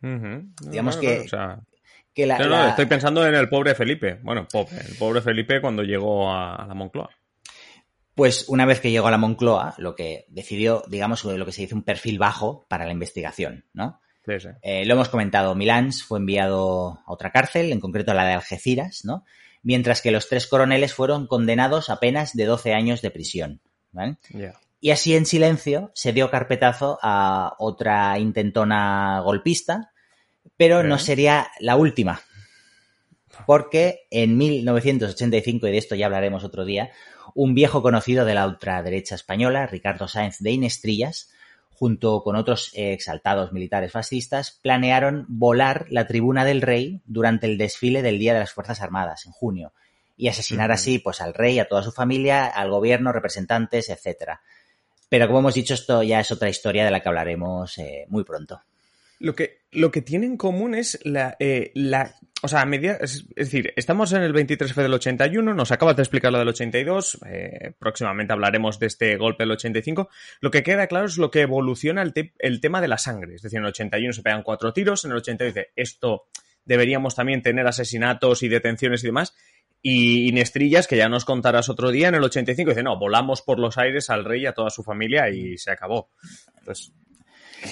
Digamos 0.00 0.96
que, 0.96 1.26
estoy 2.68 2.86
pensando 2.86 3.26
en 3.26 3.34
el 3.34 3.48
pobre 3.48 3.74
Felipe. 3.74 4.18
Bueno, 4.22 4.46
el 4.52 4.96
pobre 4.96 5.20
Felipe 5.20 5.60
cuando 5.60 5.82
llegó 5.82 6.30
a, 6.30 6.64
la 6.66 6.74
Moncloa. 6.74 7.10
Pues 8.14 8.46
una 8.48 8.66
vez 8.66 8.80
que 8.80 8.90
llegó 8.90 9.06
a 9.06 9.12
la 9.12 9.18
Moncloa, 9.18 9.74
lo 9.78 9.94
que 9.94 10.26
decidió, 10.28 10.82
digamos, 10.88 11.24
lo 11.24 11.46
que 11.46 11.52
se 11.52 11.62
dice 11.62 11.74
un 11.74 11.84
perfil 11.84 12.18
bajo 12.18 12.66
para 12.68 12.84
la 12.84 12.92
investigación, 12.92 13.64
¿no? 13.72 14.00
Eh, 14.62 14.84
lo 14.84 14.94
hemos 14.94 15.08
comentado, 15.08 15.54
Milán 15.54 15.92
fue 15.92 16.18
enviado 16.18 17.00
a 17.06 17.12
otra 17.12 17.32
cárcel, 17.32 17.72
en 17.72 17.80
concreto 17.80 18.10
a 18.10 18.14
la 18.14 18.26
de 18.26 18.34
Algeciras, 18.34 19.04
¿no? 19.04 19.24
Mientras 19.62 20.02
que 20.02 20.10
los 20.10 20.28
tres 20.28 20.46
coroneles 20.46 20.94
fueron 20.94 21.26
condenados 21.26 21.88
a 21.88 21.98
penas 21.98 22.34
de 22.34 22.44
12 22.44 22.74
años 22.74 23.00
de 23.00 23.10
prisión. 23.10 23.60
Y 24.80 24.90
así 24.90 25.16
en 25.16 25.26
silencio 25.26 25.90
se 25.94 26.12
dio 26.12 26.30
carpetazo 26.30 26.98
a 27.02 27.54
otra 27.58 28.18
intentona 28.18 29.20
golpista, 29.20 29.92
pero 30.58 30.82
no 30.82 30.98
sería 30.98 31.48
la 31.60 31.76
última. 31.76 32.20
Porque 33.46 34.06
en 34.10 34.36
1985, 34.36 35.68
y 35.68 35.70
de 35.70 35.78
esto 35.78 35.94
ya 35.94 36.06
hablaremos 36.06 36.44
otro 36.44 36.66
día, 36.66 36.90
un 37.34 37.54
viejo 37.54 37.80
conocido 37.80 38.24
de 38.24 38.34
la 38.34 38.46
ultraderecha 38.46 39.14
española, 39.14 39.66
Ricardo 39.66 40.08
Sáenz 40.08 40.38
de 40.40 40.50
Inestrillas, 40.50 41.30
junto 41.70 42.24
con 42.24 42.34
otros 42.34 42.72
exaltados 42.74 43.52
militares 43.52 43.92
fascistas, 43.92 44.58
planearon 44.60 45.26
volar 45.28 45.86
la 45.90 46.08
tribuna 46.08 46.44
del 46.44 46.60
rey 46.60 47.00
durante 47.06 47.46
el 47.46 47.56
desfile 47.56 48.02
del 48.02 48.18
Día 48.18 48.34
de 48.34 48.40
las 48.40 48.52
Fuerzas 48.52 48.82
Armadas, 48.82 49.26
en 49.26 49.32
junio, 49.32 49.72
y 50.16 50.26
asesinar 50.26 50.72
así 50.72 50.98
pues 50.98 51.20
al 51.20 51.34
rey, 51.34 51.60
a 51.60 51.68
toda 51.68 51.84
su 51.84 51.92
familia, 51.92 52.46
al 52.46 52.70
gobierno, 52.70 53.12
representantes, 53.12 53.90
etcétera. 53.90 54.40
Pero 55.08 55.28
como 55.28 55.38
hemos 55.38 55.54
dicho, 55.54 55.74
esto 55.74 56.02
ya 56.02 56.18
es 56.18 56.32
otra 56.32 56.48
historia 56.48 56.84
de 56.84 56.90
la 56.90 57.00
que 57.00 57.08
hablaremos 57.08 57.78
eh, 57.78 58.06
muy 58.08 58.24
pronto. 58.24 58.60
Lo 59.18 59.34
que, 59.34 59.62
lo 59.72 59.90
que 59.90 60.02
tiene 60.02 60.26
en 60.26 60.36
común 60.36 60.74
es 60.74 60.98
la, 61.04 61.36
eh, 61.40 61.72
la 61.74 62.14
o 62.40 62.46
sea, 62.46 62.64
media, 62.66 62.98
es, 63.00 63.26
decir, 63.34 63.72
estamos 63.74 64.12
en 64.12 64.22
el 64.22 64.32
23F 64.32 64.74
del 64.74 64.94
81, 64.94 65.54
nos 65.54 65.72
acabas 65.72 65.96
de 65.96 66.02
explicar 66.02 66.30
lo 66.30 66.38
del 66.38 66.48
82, 66.48 67.18
eh, 67.26 67.72
próximamente 67.78 68.32
hablaremos 68.32 68.78
de 68.78 68.86
este 68.86 69.16
golpe 69.16 69.42
del 69.42 69.52
85. 69.52 70.08
Lo 70.40 70.50
que 70.50 70.62
queda 70.62 70.86
claro 70.86 71.06
es 71.06 71.18
lo 71.18 71.32
que 71.32 71.40
evoluciona 71.40 72.02
el, 72.02 72.12
el, 72.38 72.60
tema 72.60 72.80
de 72.80 72.88
la 72.88 72.98
sangre. 72.98 73.34
Es 73.34 73.42
decir, 73.42 73.58
en 73.58 73.64
el 73.64 73.70
81 73.70 74.12
se 74.12 74.22
pegan 74.22 74.44
cuatro 74.44 74.72
tiros, 74.72 75.04
en 75.04 75.10
el 75.10 75.16
82 75.16 75.54
dice, 75.54 75.70
esto 75.74 76.28
deberíamos 76.64 77.16
también 77.16 77.42
tener 77.42 77.66
asesinatos 77.66 78.42
y 78.44 78.48
detenciones 78.48 79.02
y 79.02 79.08
demás. 79.08 79.34
Y 79.82 80.28
Inestrillas, 80.28 80.86
que 80.86 80.96
ya 80.96 81.08
nos 81.08 81.24
contarás 81.24 81.68
otro 81.68 81.90
día, 81.90 82.08
en 82.08 82.14
el 82.14 82.24
85 82.24 82.70
dice, 82.70 82.82
no, 82.84 82.98
volamos 82.98 83.42
por 83.42 83.58
los 83.58 83.78
aires 83.78 84.10
al 84.10 84.24
rey 84.24 84.42
y 84.42 84.46
a 84.46 84.52
toda 84.52 84.70
su 84.70 84.84
familia 84.84 85.28
y 85.30 85.56
se 85.58 85.72
acabó. 85.72 86.10
Entonces, 86.58 86.92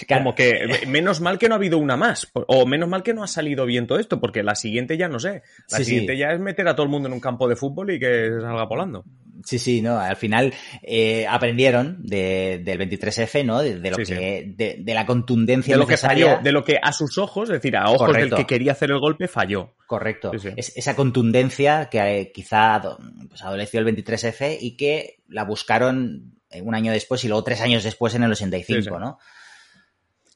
como 0.09 0.35
que 0.35 0.85
menos 0.87 1.21
mal 1.21 1.39
que 1.39 1.49
no 1.49 1.55
ha 1.55 1.59
habido 1.59 1.79
una 1.79 1.97
más, 1.97 2.31
o 2.33 2.67
menos 2.67 2.89
mal 2.89 3.03
que 3.03 3.15
no 3.15 3.23
ha 3.23 3.29
salido 3.29 3.67
bien 3.67 3.87
todo 3.87 3.99
esto, 3.99 4.21
porque 4.21 4.43
la 4.43 4.55
siguiente 4.55 4.97
ya 4.97 5.09
no 5.09 5.19
sé. 5.19 5.43
La 5.71 5.79
siguiente 5.79 6.17
ya 6.17 6.31
es 6.31 6.41
meter 6.41 6.69
a 6.69 6.75
todo 6.75 6.85
el 6.85 6.91
mundo 6.91 7.09
en 7.09 7.15
un 7.15 7.21
campo 7.21 7.49
de 7.49 7.57
fútbol 7.57 7.91
y 7.91 7.99
que 7.99 8.31
salga 8.41 8.65
volando. 8.65 9.05
Sí, 9.45 9.59
sí, 9.59 9.83
no, 9.83 9.99
al 9.99 10.17
final 10.17 10.53
eh, 10.83 11.27
aprendieron 11.29 11.99
del 12.03 12.65
23F, 12.65 13.45
¿no? 13.45 13.61
De, 13.61 13.91
lo 13.91 13.97
que, 13.97 14.55
de, 14.57 14.95
la 14.95 15.07
contundencia 15.07 15.75
de 15.75 15.79
lo 15.79 15.87
que 15.87 15.97
falló, 15.97 16.41
de 16.43 16.53
lo 16.53 16.65
que 16.65 16.79
a 16.83 16.93
sus 16.93 17.19
ojos, 17.19 17.49
es 17.51 17.55
decir, 17.55 17.77
a 17.77 17.91
ojos 17.91 18.13
del 18.13 18.35
que 18.35 18.47
quería 18.47 18.73
hacer 18.73 18.91
el 18.91 18.99
golpe, 18.99 19.29
falló. 19.29 19.75
Correcto. 19.87 20.33
esa 20.57 20.97
contundencia 20.97 21.89
que 21.89 21.99
eh, 21.99 22.33
quizá 22.33 22.81
pues, 23.29 23.43
adoleció 23.43 23.79
el 23.79 23.87
23F 23.87 24.59
y 24.61 24.77
que 24.77 25.23
la 25.29 25.45
buscaron 25.45 26.33
un 26.63 26.75
año 26.75 26.93
después 26.93 27.23
y 27.25 27.29
luego 27.29 27.45
tres 27.45 27.61
años 27.61 27.85
después 27.85 28.15
en 28.15 28.23
el 28.23 28.33
85, 28.33 28.99
¿no? 28.99 29.19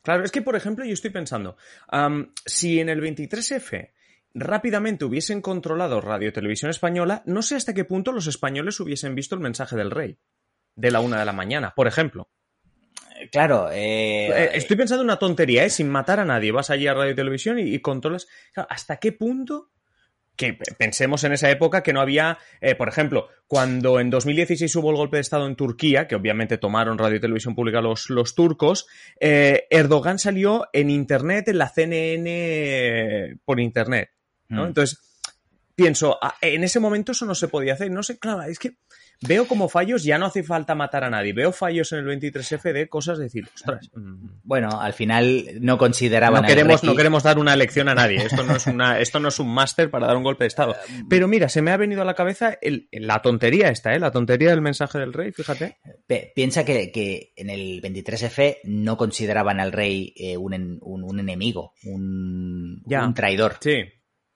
Claro, 0.02 0.24
es 0.24 0.32
que, 0.32 0.42
por 0.42 0.56
ejemplo, 0.56 0.84
yo 0.84 0.94
estoy 0.94 1.10
pensando, 1.10 1.56
si 2.46 2.80
en 2.80 2.88
el 2.88 3.02
23F 3.02 3.90
rápidamente 4.32 5.04
hubiesen 5.04 5.42
controlado 5.42 6.00
Radio 6.00 6.32
Televisión 6.32 6.70
Española, 6.70 7.22
no 7.26 7.42
sé 7.42 7.56
hasta 7.56 7.74
qué 7.74 7.84
punto 7.84 8.12
los 8.12 8.26
españoles 8.26 8.80
hubiesen 8.80 9.14
visto 9.14 9.34
el 9.34 9.40
mensaje 9.40 9.76
del 9.76 9.90
rey 9.90 10.18
de 10.76 10.90
la 10.90 11.00
una 11.00 11.18
de 11.18 11.24
la 11.24 11.32
mañana, 11.32 11.74
por 11.74 11.86
ejemplo. 11.86 12.30
Eh, 13.16 13.28
claro, 13.30 13.70
eh, 13.70 14.28
eh... 14.28 14.50
estoy 14.54 14.76
pensando 14.76 15.04
una 15.04 15.18
tontería, 15.18 15.64
¿eh? 15.64 15.70
Sin 15.70 15.90
matar 15.90 16.20
a 16.20 16.24
nadie, 16.24 16.52
vas 16.52 16.70
allí 16.70 16.86
a 16.86 16.94
Radio 16.94 17.14
Televisión 17.14 17.58
y, 17.58 17.74
y 17.74 17.80
controlas. 17.80 18.28
¿Hasta 18.54 18.96
qué 18.96 19.12
punto 19.12 19.70
que 20.40 20.56
pensemos 20.78 21.22
en 21.24 21.32
esa 21.32 21.50
época 21.50 21.82
que 21.82 21.92
no 21.92 22.00
había, 22.00 22.38
eh, 22.62 22.74
por 22.74 22.88
ejemplo, 22.88 23.28
cuando 23.46 24.00
en 24.00 24.08
2016 24.08 24.74
hubo 24.76 24.88
el 24.90 24.96
golpe 24.96 25.18
de 25.18 25.20
Estado 25.20 25.46
en 25.46 25.54
Turquía, 25.54 26.08
que 26.08 26.14
obviamente 26.14 26.56
tomaron 26.56 26.96
radio 26.96 27.18
y 27.18 27.20
televisión 27.20 27.54
pública 27.54 27.82
los, 27.82 28.08
los 28.08 28.34
turcos, 28.34 28.86
eh, 29.20 29.66
Erdogan 29.68 30.18
salió 30.18 30.66
en 30.72 30.88
Internet, 30.88 31.48
en 31.48 31.58
la 31.58 31.68
CNN 31.68 33.36
por 33.44 33.60
Internet. 33.60 34.12
¿no? 34.48 34.64
Mm. 34.64 34.68
Entonces, 34.68 35.09
pienso, 35.80 36.18
ah, 36.20 36.34
en 36.40 36.64
ese 36.64 36.80
momento 36.80 37.12
eso 37.12 37.24
no 37.24 37.34
se 37.34 37.48
podía 37.48 37.74
hacer. 37.74 37.90
No 37.90 38.02
sé, 38.02 38.18
claro, 38.18 38.42
es 38.42 38.58
que 38.58 38.76
veo 39.26 39.46
como 39.46 39.68
fallos, 39.68 40.04
ya 40.04 40.18
no 40.18 40.26
hace 40.26 40.42
falta 40.42 40.74
matar 40.74 41.04
a 41.04 41.10
nadie. 41.10 41.32
Veo 41.32 41.52
fallos 41.52 41.92
en 41.92 42.00
el 42.00 42.20
23F 42.20 42.72
de 42.72 42.88
cosas 42.88 43.18
de 43.18 43.24
decir, 43.24 43.48
ostras. 43.54 43.90
Mm". 43.94 44.40
Bueno, 44.42 44.80
al 44.80 44.92
final 44.92 45.46
no 45.60 45.78
consideraban. 45.78 46.42
No 46.42 46.48
queremos, 46.48 46.84
no 46.84 46.94
queremos 46.94 47.22
dar 47.22 47.38
una 47.38 47.56
lección 47.56 47.88
a 47.88 47.94
nadie. 47.94 48.18
Esto 48.18 48.42
no 48.42 48.56
es 48.56 48.66
una, 48.66 48.98
esto 49.00 49.20
no 49.20 49.28
es 49.28 49.38
un 49.38 49.52
máster 49.52 49.90
para 49.90 50.06
dar 50.06 50.16
un 50.16 50.22
golpe 50.22 50.44
de 50.44 50.48
estado. 50.48 50.76
Pero 51.08 51.28
mira, 51.28 51.48
se 51.48 51.62
me 51.62 51.70
ha 51.70 51.76
venido 51.76 52.02
a 52.02 52.04
la 52.04 52.14
cabeza 52.14 52.58
la 52.92 53.22
tontería 53.22 53.68
esta, 53.68 53.94
¿eh? 53.94 53.98
La 53.98 54.10
tontería 54.10 54.50
del 54.50 54.60
mensaje 54.60 54.98
del 54.98 55.12
rey, 55.12 55.32
fíjate. 55.32 55.78
piensa 56.34 56.64
que, 56.64 57.32
en 57.36 57.50
el 57.50 57.80
23F 57.82 58.58
no 58.64 58.96
consideraban 58.96 59.60
al 59.60 59.72
rey 59.72 60.12
eh, 60.16 60.36
un, 60.36 60.78
un, 60.82 61.20
enemigo, 61.20 61.72
un, 61.84 62.82
un 62.84 63.14
traidor. 63.14 63.56
Sí. 63.60 63.84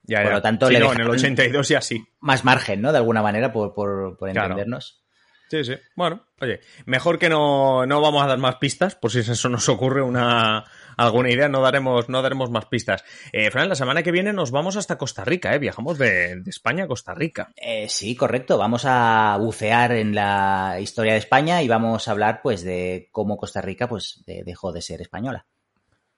Ya, 0.04 0.22
por 0.22 0.32
lo 0.32 0.42
tanto, 0.42 0.70
le 0.70 0.78
no, 0.78 0.92
en 0.92 1.00
el 1.00 1.10
82 1.10 1.70
y 1.70 1.74
así. 1.74 2.04
Más 2.20 2.44
margen, 2.44 2.82
¿no? 2.82 2.92
De 2.92 2.98
alguna 2.98 3.22
manera, 3.22 3.52
por, 3.52 3.74
por, 3.74 4.16
por 4.18 4.28
entendernos. 4.28 5.04
Sí, 5.50 5.62
sí. 5.62 5.74
Bueno, 5.94 6.26
oye, 6.40 6.60
mejor 6.86 7.18
que 7.18 7.28
no, 7.28 7.86
no 7.86 8.00
vamos 8.00 8.24
a 8.24 8.26
dar 8.26 8.38
más 8.38 8.56
pistas, 8.56 8.96
por 8.96 9.10
si 9.10 9.20
eso 9.20 9.48
nos 9.48 9.68
ocurre 9.68 10.02
una 10.02 10.64
alguna 10.96 11.30
idea, 11.30 11.48
no 11.48 11.60
daremos, 11.60 12.08
no 12.08 12.22
daremos 12.22 12.50
más 12.50 12.66
pistas. 12.66 13.04
Eh, 13.32 13.50
Fran, 13.50 13.68
la 13.68 13.74
semana 13.74 14.02
que 14.02 14.10
viene 14.10 14.32
nos 14.32 14.50
vamos 14.50 14.76
hasta 14.76 14.98
Costa 14.98 15.24
Rica, 15.24 15.54
¿eh? 15.54 15.58
Viajamos 15.58 15.98
de, 15.98 16.42
España 16.46 16.84
a 16.84 16.88
Costa 16.88 17.14
Rica. 17.14 17.52
Eh, 17.56 17.88
sí, 17.88 18.16
correcto. 18.16 18.58
Vamos 18.58 18.84
a 18.86 19.36
bucear 19.38 19.92
en 19.92 20.14
la 20.14 20.78
historia 20.80 21.12
de 21.12 21.18
España 21.18 21.62
y 21.62 21.68
vamos 21.68 22.08
a 22.08 22.10
hablar, 22.10 22.40
pues, 22.42 22.64
de 22.64 23.08
cómo 23.12 23.36
Costa 23.36 23.60
Rica, 23.60 23.88
pues, 23.88 24.24
dejó 24.26 24.72
de 24.72 24.82
ser 24.82 25.02
española. 25.02 25.46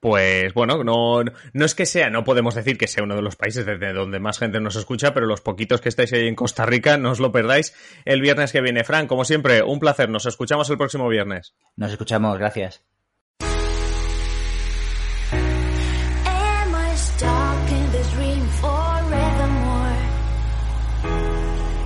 Pues 0.07 0.53
bueno, 0.53 0.85
no, 0.85 1.21
no 1.51 1.65
es 1.65 1.75
que 1.75 1.85
sea, 1.85 2.09
no 2.09 2.23
podemos 2.23 2.55
decir 2.55 2.77
que 2.77 2.87
sea 2.87 3.03
uno 3.03 3.17
de 3.17 3.21
los 3.21 3.35
países 3.35 3.65
desde 3.65 3.91
donde 3.91 4.21
más 4.21 4.39
gente 4.39 4.61
nos 4.61 4.77
escucha, 4.77 5.13
pero 5.13 5.25
los 5.25 5.41
poquitos 5.41 5.81
que 5.81 5.89
estáis 5.89 6.13
ahí 6.13 6.29
en 6.29 6.35
Costa 6.35 6.65
Rica, 6.65 6.97
no 6.97 7.11
os 7.11 7.19
lo 7.19 7.33
perdáis 7.33 7.75
el 8.05 8.21
viernes 8.21 8.53
que 8.53 8.61
viene. 8.61 8.85
Fran, 8.85 9.07
como 9.07 9.25
siempre, 9.25 9.63
un 9.63 9.81
placer. 9.81 10.09
Nos 10.09 10.25
escuchamos 10.25 10.69
el 10.69 10.77
próximo 10.77 11.09
viernes. 11.09 11.55
Nos 11.75 11.91
escuchamos, 11.91 12.39
gracias. 12.39 12.85